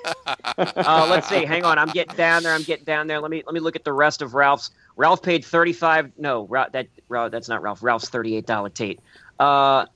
[0.57, 1.45] Uh, let's see.
[1.45, 1.77] Hang on.
[1.77, 2.55] I'm getting down there.
[2.55, 3.19] I'm getting down there.
[3.19, 4.71] Let me let me look at the rest of Ralph's.
[4.95, 6.13] Ralph paid 35.
[6.17, 7.83] No, Ra- that Ra- that's not Ralph.
[7.83, 9.01] Ralph's 38 dollar Tate.
[9.41, 9.87] Uh,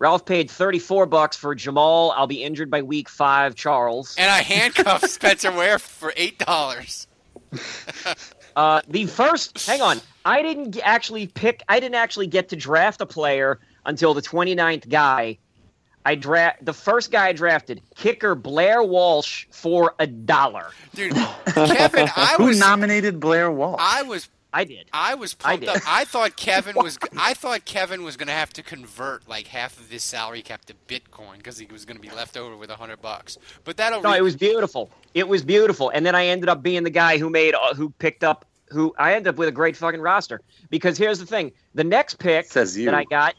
[0.00, 2.12] Ralph paid 34 bucks for Jamal.
[2.16, 3.54] I'll be injured by week five.
[3.54, 4.16] Charles.
[4.18, 7.06] and I handcuffed Spencer Ware for eight dollars.
[8.56, 9.64] Uh, the first.
[9.64, 10.00] Hang on.
[10.24, 11.62] I didn't actually pick.
[11.68, 15.38] I didn't actually get to draft a player until the 29th guy.
[16.04, 20.70] I draft the first guy I drafted, kicker Blair Walsh for a dollar.
[20.96, 21.14] Dude,
[21.46, 23.78] Kevin, I Who nominated Blair Walsh?
[23.80, 24.86] I was I did.
[24.92, 25.76] I was I pumped did.
[25.76, 25.82] up.
[25.86, 26.98] I thought Kevin was.
[27.16, 30.64] I thought Kevin was going to have to convert like half of his salary cap
[30.66, 33.38] to Bitcoin because he was going to be left over with a hundred bucks.
[33.64, 34.02] But that'll.
[34.02, 34.90] No, re- it was beautiful.
[35.14, 35.90] It was beautiful.
[35.90, 38.94] And then I ended up being the guy who made, uh, who picked up, who
[38.98, 40.40] I ended up with a great fucking roster.
[40.68, 42.86] Because here's the thing: the next pick Says you.
[42.86, 43.34] that I got,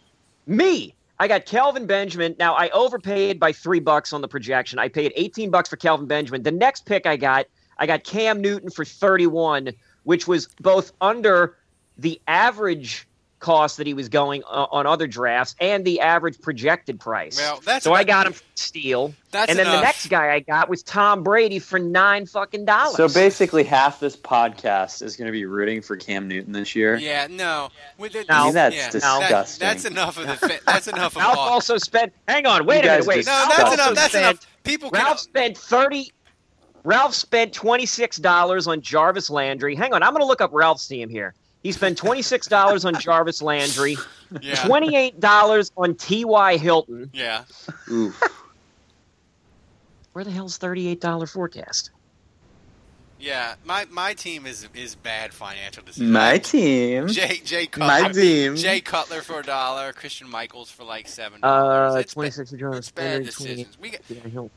[0.47, 2.36] me, I got Kelvin Benjamin.
[2.39, 4.80] Now I overpaid by three bucks on the projection.
[4.80, 6.43] I paid 18 bucks for Kelvin Benjamin.
[6.43, 7.47] The next pick I got,
[7.78, 9.72] I got Cam Newton for 31,
[10.04, 11.58] which was both under
[11.97, 13.08] the average
[13.41, 17.38] cost that he was going uh, on other drafts and the average projected price.
[17.38, 19.14] Well, that's so I got him for steal.
[19.32, 22.95] That's and then the next guy I got was Tom Brady for nine fucking dollars.
[22.95, 26.95] So basically, half this podcast is going to be rooting for Cam Newton this year.
[26.95, 27.70] Yeah, no.
[27.97, 28.36] With the, No.
[28.36, 29.60] I mean, that's yeah, disgusting.
[29.60, 30.62] That, that's enough of the.
[30.66, 31.49] That's enough of Ralph all.
[31.49, 32.14] also spent.
[32.28, 33.26] Hang on, wait a minute, wait.
[33.26, 33.95] No, that's also enough.
[33.95, 34.47] That's spent, enough.
[34.64, 35.04] People can.
[35.04, 36.12] Ralph spent thirty.
[36.84, 39.75] Ralph spent twenty six dollars on Jarvis Landry.
[39.75, 41.34] Hang on, I'm going to look up Ralph's team here.
[41.63, 43.97] He spent twenty six dollars on Jarvis Landry,
[44.41, 44.55] yeah.
[44.65, 46.25] twenty eight dollars on T.
[46.25, 46.57] Y.
[46.57, 47.09] Hilton.
[47.13, 47.43] Yeah.
[47.89, 48.21] Oof.
[50.13, 51.91] Where the hell's thirty eight dollar forecast?
[53.19, 53.53] Yeah.
[53.63, 56.09] My my team is is bad financial decisions.
[56.11, 57.07] My team.
[57.07, 57.88] Jay Jay Cutler.
[57.88, 58.55] My team.
[58.55, 59.93] Jay Cutler for a dollar.
[59.93, 61.95] Christian Michaels for like seven dollars.
[61.95, 63.77] Uh, It's twenty ba- six of Jarvis It's bad decisions.
[63.79, 64.51] We got, 28 Hilton.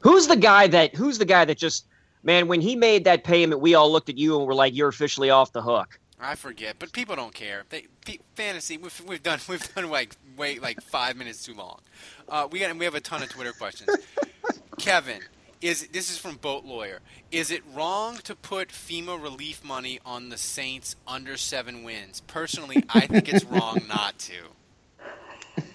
[0.00, 0.94] Who's the guy that?
[0.94, 1.86] Who's the guy that just?
[2.22, 4.88] Man, when he made that payment, we all looked at you and were like, "You're
[4.88, 7.64] officially off the hook." I forget, but people don't care.
[7.70, 8.76] They pe- fantasy.
[8.76, 11.80] We've, we've done we've done like wait like five minutes too long.
[12.28, 13.90] Uh, we got we have a ton of Twitter questions.
[14.78, 15.20] Kevin,
[15.60, 17.00] is this is from Boat Lawyer?
[17.30, 22.20] Is it wrong to put FEMA relief money on the Saints under seven wins?
[22.26, 24.34] Personally, I think it's wrong not to.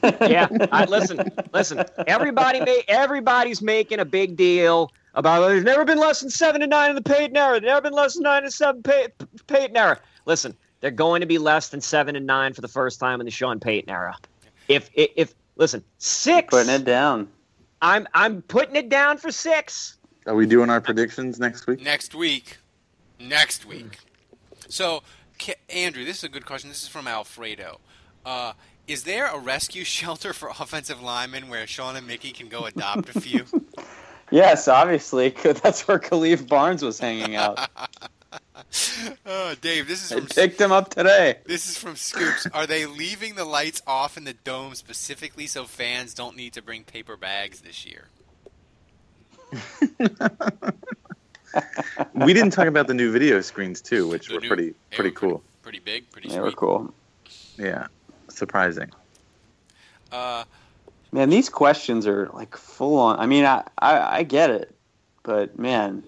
[0.04, 1.84] Yeah, I, listen, listen.
[2.08, 5.48] Everybody, ma- everybody's making a big deal about.
[5.48, 7.60] There's never been less than seven to nine in the Peyton era.
[7.60, 9.08] There's never been less than nine to seven pay,
[9.48, 10.00] Peyton era.
[10.26, 13.26] Listen, they're going to be less than seven and nine for the first time in
[13.26, 14.18] the Sean Payton era.
[14.68, 16.50] If if, if listen, six.
[16.50, 17.30] Putting it down.
[17.82, 19.98] I'm I'm putting it down for six.
[20.26, 21.82] Are we doing our predictions next week?
[21.82, 22.58] Next week.
[23.20, 24.00] Next week.
[24.70, 25.04] So,
[25.70, 26.70] Andrew, this is a good question.
[26.70, 27.80] This is from Alfredo.
[28.26, 28.54] Uh,
[28.88, 33.10] is there a rescue shelter for offensive linemen where Sean and Mickey can go adopt
[33.16, 33.46] a few?
[34.32, 37.70] Yes, obviously, 'cause that's where Khalif Barnes was hanging out.
[39.28, 41.38] oh, Dave, this is I picked him up today.
[41.46, 42.48] this is from Scoops.
[42.48, 46.64] Are they leaving the lights off in the dome specifically so fans don't need to
[46.64, 48.06] bring paper bags this year?
[52.16, 55.10] we didn't talk about the new video screens too, which The were new- pretty pretty
[55.12, 55.44] were cool.
[55.62, 56.92] Pretty big, pretty They were cool.
[57.58, 57.88] Yeah,
[58.38, 58.92] surprising.
[60.12, 60.44] Uh,
[61.12, 63.20] Man, these questions are like full on.
[63.20, 64.74] I mean, I, I, I get it,
[65.22, 66.02] but man,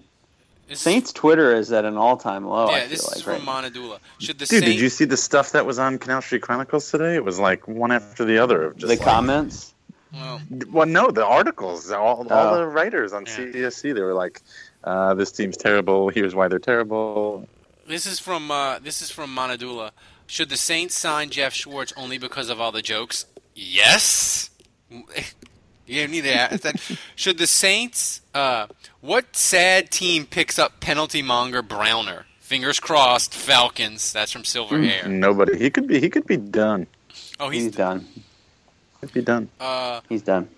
[0.68, 2.66] is- Saints Twitter is at an all-time low.
[2.66, 3.98] I yeah, feel this like is right from Monadula.
[4.18, 4.66] Should the Dude, Saints?
[4.66, 7.14] did you see the stuff that was on Canal Street Chronicles today?
[7.14, 9.72] It was like one after the other of just the like- comments.
[10.12, 10.40] Well,
[10.72, 12.56] Well, no, the articles, all, all Oh.
[12.56, 13.36] the writers on Yeah.
[13.36, 14.40] CSC, they were like,
[14.82, 16.08] uh, "This team's terrible.
[16.08, 17.48] Here's why they're terrible."
[17.86, 19.92] this is from uh, this is from Monadula.
[20.26, 23.26] Should the Saints sign Geoff Schwartz only because of all the jokes?
[23.54, 24.50] Yes.
[25.86, 26.80] you need to ask that.
[27.14, 28.20] Should the Saints?
[28.34, 28.66] Uh,
[29.00, 32.26] what sad team picks up penalty monger Browner?
[32.40, 33.34] Fingers crossed.
[33.34, 34.12] Falcons.
[34.12, 35.08] That's from Silver Hair.
[35.08, 35.58] Nobody.
[35.58, 36.00] He could be.
[36.00, 36.86] He could be done.
[37.40, 38.06] Oh, He's he's done.
[39.00, 39.48] Could be done.
[39.60, 40.48] uh, He's done.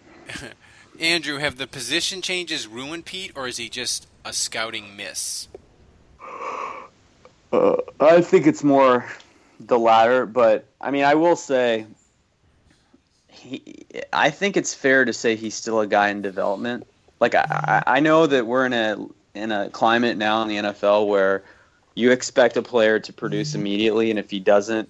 [1.00, 1.38] Andrew.
[1.38, 5.48] Have the position changes ruined Peat, or is he just a scouting miss?
[7.52, 9.06] Uh, I think it's more
[9.60, 11.86] the latter, but I mean, I will say,
[13.28, 16.86] he, I think it's fair to say he's still a guy in development.
[17.20, 21.06] Like I, I know that we're in a in a climate now in the NFL
[21.06, 21.42] where
[21.94, 24.88] you expect a player to produce immediately, and if he doesn't,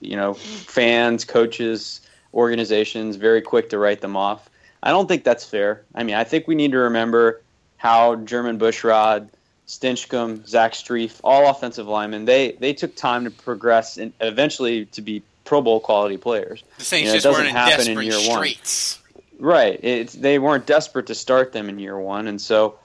[0.00, 2.00] you know, fans, coaches,
[2.34, 4.50] organizations, very quick to write them off.
[4.82, 5.82] I don't think that's fair.
[5.94, 7.40] I mean, I think we need to remember
[7.78, 9.28] how Jermon Bushrod,
[9.66, 15.02] Stinchcomb, Zach Strief, all offensive linemen, they they took time to progress and eventually to
[15.02, 16.62] be Pro Bowl quality players.
[16.78, 18.38] The Saints You know, it just weren't doesn't in happen in desperate year one.
[18.38, 18.98] straits.
[19.38, 19.80] Right.
[19.82, 22.78] It's, they weren't desperate to start them in year one, and so,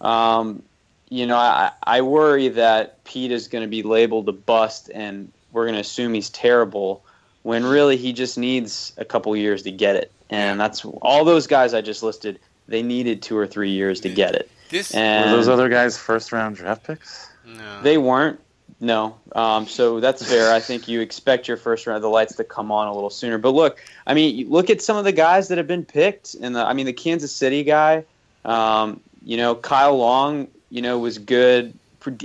[0.00, 0.62] um,
[1.08, 5.32] you know, I, I worry that Peat is going to be labeled a bust, and
[5.52, 7.04] we're going to assume he's terrible,
[7.42, 10.12] when really he just needs a couple years to get it.
[10.30, 12.38] And that's all those guys I just listed.
[12.66, 14.50] They needed two or three years to get it.
[14.70, 17.28] This Were those other guys first round draft picks?
[17.46, 17.82] no.
[17.82, 18.40] they weren't.
[18.80, 19.16] No.
[19.32, 20.52] Um, so that's fair.
[20.52, 23.38] I think you expect your first round, the lights to come on a little sooner.
[23.38, 26.34] But look, I mean, look at some of the guys that have been picked.
[26.34, 28.04] And I mean, the Kansas City guy,
[28.44, 31.72] um, you know, Kyle Long, you know, was good,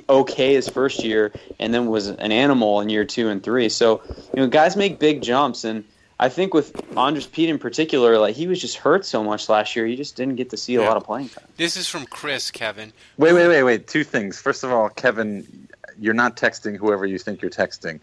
[0.09, 3.69] okay his first year, and then was an animal in year two and three.
[3.69, 4.01] So,
[4.33, 5.63] you know, guys make big jumps.
[5.63, 5.83] And
[6.21, 9.75] I think with Andrus Peat in particular, like he was just hurt so much last
[9.75, 10.87] year, he just didn't get to see a Yeah.
[10.89, 11.45] lot of playing time.
[11.55, 12.91] This is from Chris, Kevin.
[13.17, 13.87] Wait, wait, wait, wait.
[13.87, 14.39] Two things.
[14.41, 15.67] First of all, Kevin,
[15.97, 17.99] you're not texting whoever you think you're texting,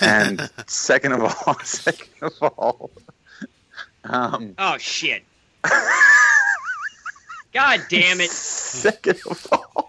[0.00, 2.90] and second of all, second of all,
[4.04, 5.22] um, Oh shit!
[7.52, 8.30] God damn it!
[8.30, 9.87] Second of all,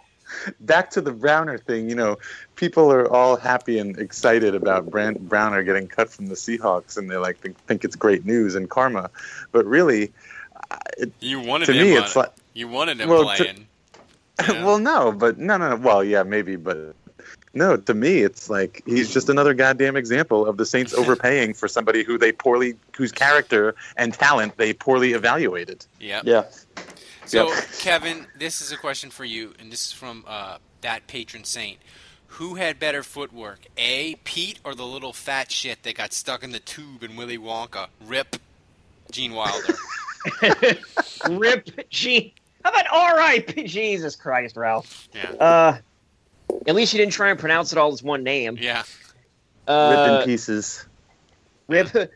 [0.62, 1.90] back to the Browner thing.
[1.90, 2.18] You know,
[2.56, 7.10] people are all happy and excited about Brand- Browner getting cut from the Seahawks, and
[7.10, 9.10] they like think, think it's great news and karma.
[9.52, 10.12] But really,
[10.98, 11.88] it, You wanted to him.
[11.88, 12.20] me, on it's it.
[12.20, 13.66] like you wanted him Well, to- playing.
[14.48, 14.64] Yeah.
[14.66, 15.76] well, no, but no, no, no.
[15.76, 16.96] Well, yeah, maybe, but
[17.54, 17.76] no.
[17.76, 22.04] To me, it's like he's just another goddamn example of the Saints overpaying for somebody
[22.06, 25.86] who they poorly, whose character and talent they poorly evaluated.
[26.00, 26.44] Yeah, Yeah.
[27.30, 31.44] So, Kevin, this is a question for you, and this is from uh, that patron
[31.44, 31.78] saint.
[32.34, 34.16] Who had better footwork, A.
[34.24, 37.88] Peat or the little fat shit that got stuck in the tube in Willy Wonka?
[38.06, 38.36] Rip,
[39.12, 39.76] Gene Wilder.
[41.30, 42.32] Rip Gene.
[42.64, 43.64] How about R.I.P.
[43.64, 45.08] Jesus Christ, Ralph?
[45.14, 45.32] Yeah.
[45.40, 45.78] Uh,
[46.68, 48.58] at least you didn't try and pronounce it all as one name.
[48.60, 48.80] Yeah.
[48.80, 48.88] Rip
[49.68, 50.86] Uh, in pieces.
[51.68, 51.90] Rip,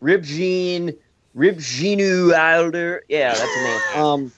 [0.00, 0.94] Rip Gene,
[1.34, 3.02] Rip Genu Wilder.
[3.08, 3.80] Yeah, that's a name.
[3.96, 4.32] Um,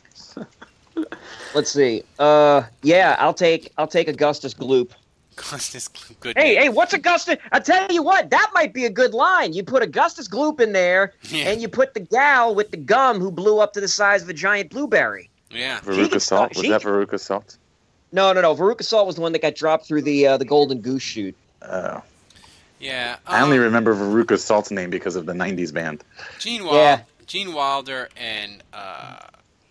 [1.54, 2.02] let's see.
[2.18, 4.90] Uh, yeah, I'll take I'll take Augustus Gloop.
[5.38, 5.88] Augustus
[6.20, 6.36] good.
[6.36, 6.62] Hey, name.
[6.62, 7.36] hey, what's Augustus?
[7.52, 9.52] I tell you what, that might be a good line.
[9.52, 11.48] You put Augustus Gloop in there, Yeah.
[11.50, 14.28] and you put the gal with the gum who blew up to the size of
[14.30, 15.28] a giant blueberry.
[15.50, 15.80] Yeah.
[15.80, 16.56] Veruca Salt.
[16.56, 17.58] Was that can- Veruca Salt?
[18.12, 18.54] No, no, no.
[18.54, 21.34] Veruca Salt was the one that got dropped through the uh, the Golden Goose Shoot.
[21.60, 22.00] Uh,
[22.78, 23.16] Yeah.
[23.26, 26.04] I only um, remember Veruca Salt's name because of the '90s band.
[26.38, 26.78] Gene Wilder.
[26.78, 27.00] Yeah.
[27.26, 29.18] Gene Wilder and uh,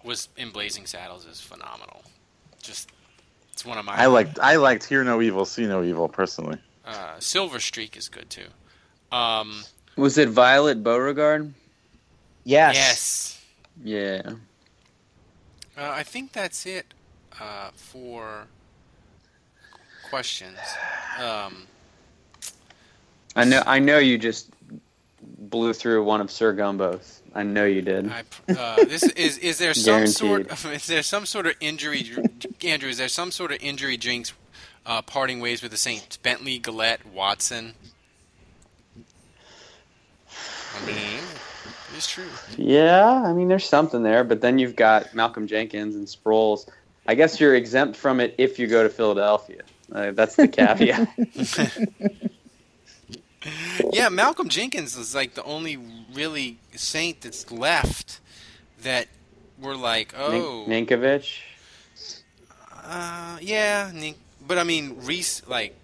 [0.04, 2.04] was in Blazing Saddles is phenomenal.
[2.62, 2.92] Just
[3.54, 3.96] it's one of my.
[3.96, 6.58] I liked I liked Hear No Evil, See No Evil personally.
[6.86, 8.48] Uh, Silver Streak is good too.
[9.12, 9.64] Um,
[9.96, 11.54] Was it Violet Beauregarde?
[12.44, 12.76] Yes.
[12.76, 13.46] yes.
[13.84, 14.32] Yeah.
[15.78, 16.94] Uh, I think that's it
[17.40, 18.48] uh, for
[20.10, 20.58] questions.
[21.20, 21.68] Um,
[23.36, 23.64] I know.
[23.66, 24.50] I know you just
[25.22, 27.22] blew through one of Sir Gumbo's.
[27.34, 28.10] I know you did.
[28.10, 32.10] I, uh, this is is there some sort of is there some sort of injury,
[32.64, 32.90] Andrew?
[32.90, 34.34] Is there some sort of injury jinx
[34.86, 36.18] uh, parting ways with the Saints?
[36.18, 37.74] Bentley, Gillette, Watson.
[40.78, 41.20] I mean,
[41.96, 42.26] it's true.
[42.58, 46.68] Yeah, I mean, there's something there, but then you've got Malcolm Jenkins and Sproles.
[47.08, 49.62] I guess you're exempt from it if you go to Philadelphia.
[49.92, 51.08] Uh, that's the caveat.
[53.92, 55.78] Yeah, Malcolm Jenkins is like the only
[56.14, 58.20] really Saint that's left
[58.82, 59.08] that
[59.60, 61.40] we're like, oh, Mink- Ninkovich.
[62.84, 65.76] Uh, yeah, Nik- but I mean, rec- like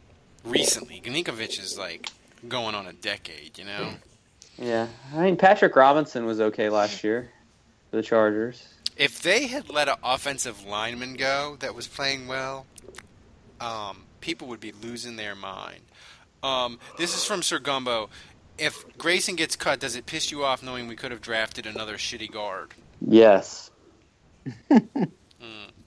[0.44, 2.10] recently, Ninkovich is like
[2.48, 3.58] going on a decade.
[3.58, 3.90] You know,
[4.58, 7.30] Yeah, I mean Patrick Robinson was okay last year
[7.90, 8.68] for the Chargers.
[8.98, 12.66] if they had let an offensive lineman go that was playing well,
[13.60, 15.82] um, people would be losing their mind.
[16.44, 18.10] Um, this is from Sir Gumbo.
[18.58, 21.96] If Grayson gets cut, does it piss you off knowing we could have drafted another
[21.98, 22.74] shitty guard?
[23.00, 23.72] Yes.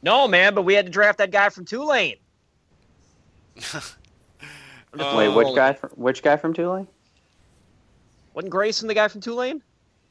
[0.03, 2.17] No, man, but we had to draft that guy from Tulane.
[3.57, 5.55] Wait, which Oh.
[5.55, 5.73] guy?
[5.73, 6.89] From, which guy from Tulane?
[8.35, 9.63] Wasn't Grayson the guy from Tulane?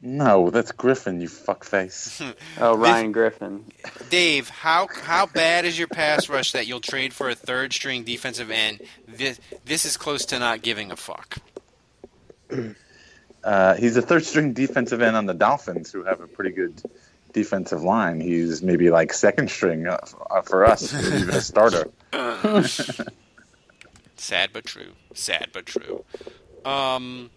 [0.06, 2.36] No, that's Griffin, you fuckface.
[2.60, 3.64] Oh, Ryan Griffin.
[4.10, 8.04] Dave, how how bad is your pass rush that you'll trade for a third string
[8.04, 8.82] defensive end?
[9.08, 11.38] This this is close to not giving a fuck.
[13.43, 16.82] Uh, he's a third string defensive end on the Dolphins, who have a pretty good
[17.34, 18.22] defensive line.
[18.22, 19.97] He's maybe like second string uh,
[20.32, 21.89] uh, for us, or even a starter.
[24.16, 24.93] Sad but true.
[25.14, 26.06] Sad but true.
[26.64, 27.32] Um.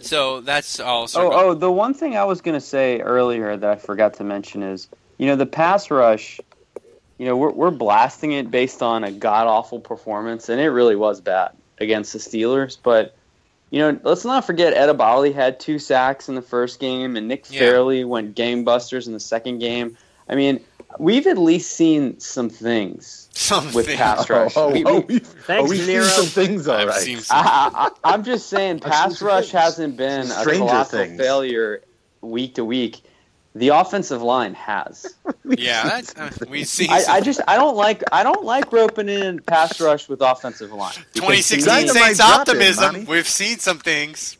[0.00, 1.06] So that's all.
[1.06, 4.14] Sir Oh, oh, the one thing I was going to say earlier that I forgot
[4.14, 4.88] to mention is,
[5.18, 6.40] you know, the pass rush,
[7.18, 10.96] you know, we're, we're blasting it based on a god awful performance, and it really
[10.96, 12.78] was bad against the Steelers.
[12.82, 13.14] But,
[13.70, 17.28] you know, let's not forget Ed Abali had two sacks in the first game, and
[17.28, 17.60] Nick Yeah.
[17.60, 19.96] Fairley went gangbusters in the second game.
[20.32, 20.60] I mean,
[20.98, 23.74] we've at least seen some things Something.
[23.74, 24.54] with pass rush.
[24.56, 27.18] Oh, We- oh, we- we've, Thanks, oh, we've De seen some things, all I've seen
[27.20, 27.36] some.
[27.38, 27.70] I,
[28.04, 29.52] I, I'm just saying, pass rush things.
[29.52, 31.20] hasn't been a colossal things.
[31.20, 31.82] failure
[32.22, 33.02] week to week.
[33.54, 35.14] The offensive line has.
[35.44, 36.88] yeah, that's, uh, we've seen.
[36.90, 40.22] I, some- I just I don't like I don't like roping in pass rush with
[40.22, 40.94] offensive line.
[41.14, 42.92] 2016 Saints optimism.
[42.94, 43.04] Monty.
[43.10, 44.38] We've seen some things.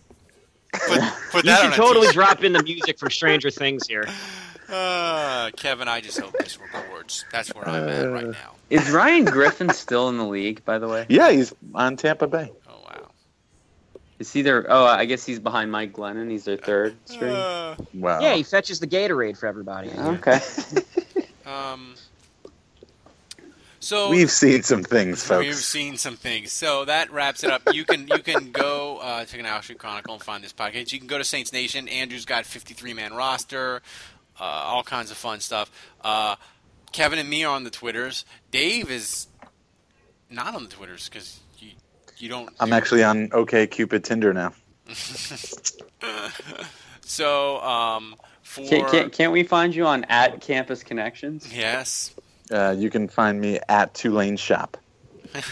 [0.73, 4.09] Put, put You that should on totally drop in the music for Stranger Things here.
[4.73, 7.25] Uh, Kevin, I just hope this records.
[7.31, 8.53] That's where I'm at right now.
[8.71, 10.65] Is Ryan Griffin still in the league?
[10.65, 12.51] By the way, Yeah, he's on Tampa Bay.
[12.69, 13.11] Oh wow.
[14.19, 14.65] is he there?
[14.69, 16.31] Oh, I guess he's behind Mike Glennon.
[16.31, 17.35] He's their third string.
[17.35, 18.21] Uh, Wow.
[18.21, 19.91] Yeah, he fetches the Gatorade for everybody.
[19.91, 20.41] Okay.
[21.47, 21.95] um.
[23.81, 25.45] So We've seen some things, folks.
[25.45, 26.53] We've seen some things.
[26.53, 27.63] So that wraps it up.
[27.73, 30.93] You can you can go uh, to Canal Street Chronicle and find this podcast.
[30.93, 31.89] You can go to Saints Nation.
[31.89, 33.83] Andrew's got 53 man roster,
[34.41, 35.71] uh, all kinds of fun stuff.
[36.03, 36.37] Uh,
[36.93, 38.25] Kevin and me are on the Twitters.
[38.51, 39.27] Dave is
[40.31, 41.71] not on the Twitters because you
[42.19, 42.51] you don't.
[42.61, 44.53] I'm do- actually on OK Cupid Tinder now.
[47.05, 51.53] So um for Can't, can't, can't we find you on at Campus Connections?
[51.53, 52.15] yes.
[52.51, 54.77] Uh, you can find me at Tulane Shop.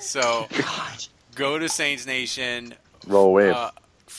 [0.00, 0.48] So
[1.34, 2.72] go to Saints Nation.
[3.06, 3.52] Roll wave.
[3.52, 3.70] Uh,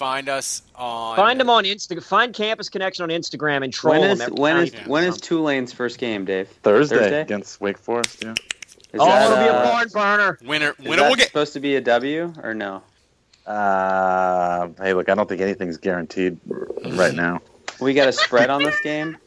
[0.01, 2.01] find us on Find him on Insta.
[2.03, 4.11] Find Campus Connection on Instagram and troll When him.
[4.13, 5.15] is every when time is he when comes.
[5.17, 6.49] is Tulane's first game, Dave?
[6.63, 7.21] Thursday, Thursday?
[7.21, 8.23] against Wake Forest.
[8.23, 8.31] Yeah.
[8.31, 10.37] Is Oh, that, it'll be a uh, barn burner.
[10.43, 10.75] winner.
[10.79, 11.27] Is Winner that will get.
[11.27, 12.81] supposed to be a W or no?
[13.45, 17.39] Uh, hey, look, I don't think anything's guaranteed right now.
[17.79, 19.17] We got a spread on this game.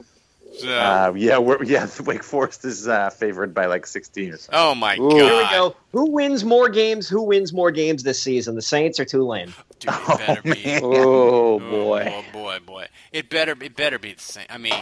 [0.57, 1.89] So, Uh, yeah, we're yeah.
[2.05, 4.55] Wake Forest is uh, favored by like 16 or something.
[4.61, 5.09] oh my Ooh.
[5.11, 5.19] god!
[5.19, 5.77] Here we go.
[5.93, 7.09] Who wins more games?
[7.09, 8.55] Who wins more games this season?
[8.55, 9.53] The Saints or Tulane?
[9.81, 10.65] Dude, it better Oh, be.
[10.65, 10.81] man.
[10.83, 12.05] Oh Oh boy.
[12.09, 12.87] Oh boy, boy!
[13.13, 14.47] It better it better be the same.
[14.49, 14.73] I mean,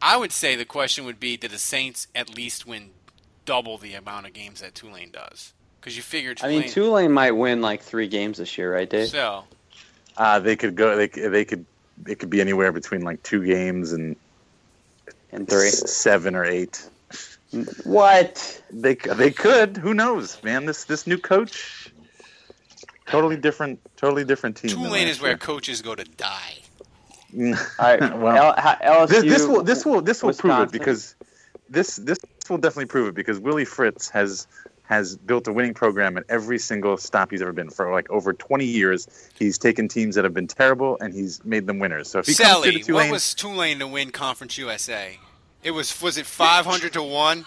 [0.00, 2.90] I would say the question would be: Did the Saints at least win
[3.44, 5.52] double the amount of games that Tulane does?
[5.80, 6.60] Because you figure I Tulane.
[6.60, 9.08] mean, Tulane might win like three games this year, right, Dave?
[9.08, 9.44] So
[10.16, 10.96] Uh, they could go.
[10.96, 11.66] They c- they could.
[12.06, 14.16] It could be anywhere between like two games and
[15.32, 15.70] And three.
[15.70, 16.88] seven or eight.
[17.84, 18.62] What?
[18.70, 19.76] They they could.
[19.76, 20.66] Who knows, man?
[20.66, 21.92] This this new coach,
[23.06, 24.70] totally different, totally different team.
[24.70, 25.38] than Tulane is where year.
[25.38, 26.54] coaches go to die.
[27.34, 27.56] Mm.
[27.78, 28.18] All right.
[28.20, 29.08] Well, L- LSU.
[29.08, 31.14] this, this will this will this will prove it because
[31.68, 32.18] this this
[32.48, 34.46] will definitely prove it because Willie Fritz has
[34.90, 38.32] has built a winning program at every single stop he's ever been for like over
[38.32, 39.30] 20 years.
[39.38, 42.10] He's taken teams that have been terrible and he's made them winners.
[42.10, 45.16] So if he comes to Tulane, what was Tulane to win Conference USA?
[45.62, 47.46] It was was it five hundred to one?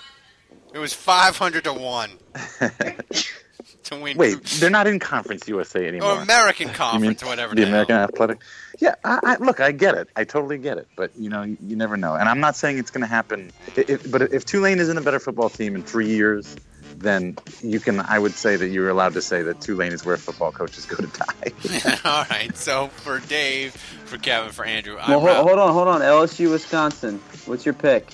[0.74, 2.12] It was five hundred to one
[3.84, 4.18] to win.
[4.18, 6.12] wait, they're not in Conference USA anymore.
[6.12, 7.56] or American mean Conference, or whatever.
[7.56, 7.70] the hell.
[7.70, 8.40] American Athletic.
[8.80, 10.08] Yeah, I, I, look, I get it.
[10.16, 10.88] I totally get it.
[10.96, 12.16] But you know, you, you never know.
[12.16, 13.52] And I'm not saying it's going to happen.
[13.76, 16.56] If, but if Tulane isn't a better football team in three years,
[17.04, 18.00] then you can.
[18.00, 20.96] I would say that you're allowed to say that Tulane is where football coaches go
[20.96, 22.00] to die.
[22.06, 22.56] All right.
[22.58, 23.74] So for Dave,
[24.06, 25.48] for Kevin, for Andrew, I'm Well, ho- Rob.
[25.48, 26.02] hold on, hold on.
[26.02, 27.20] LSU, Wisconsin.
[27.46, 28.08] What's your pick?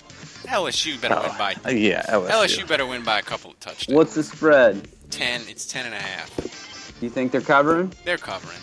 [0.48, 2.30] LSU better win by Uh, yeah, LSU.
[2.30, 3.96] LSU better win by a couple of touchdowns.
[3.96, 4.88] What's the spread?
[5.12, 5.42] ten?
[5.48, 6.98] It's ten and a half.
[7.02, 7.94] You think they're covering?
[8.06, 8.58] They're covering.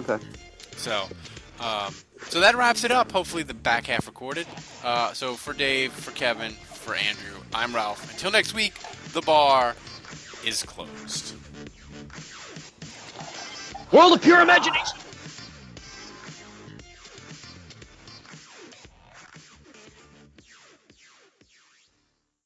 [0.00, 0.24] Okay.
[0.76, 1.06] So,
[1.60, 1.94] um,
[2.28, 3.10] so that wraps it up.
[3.12, 4.46] Hopefully, the back half recorded.
[4.84, 8.10] Uh, so for Dave, for Kevin, For Andrew, I'm Ralph.
[8.12, 8.74] Until next week,
[9.16, 9.74] the bar
[10.44, 11.34] is closed.
[13.90, 14.98] World of pure imagination.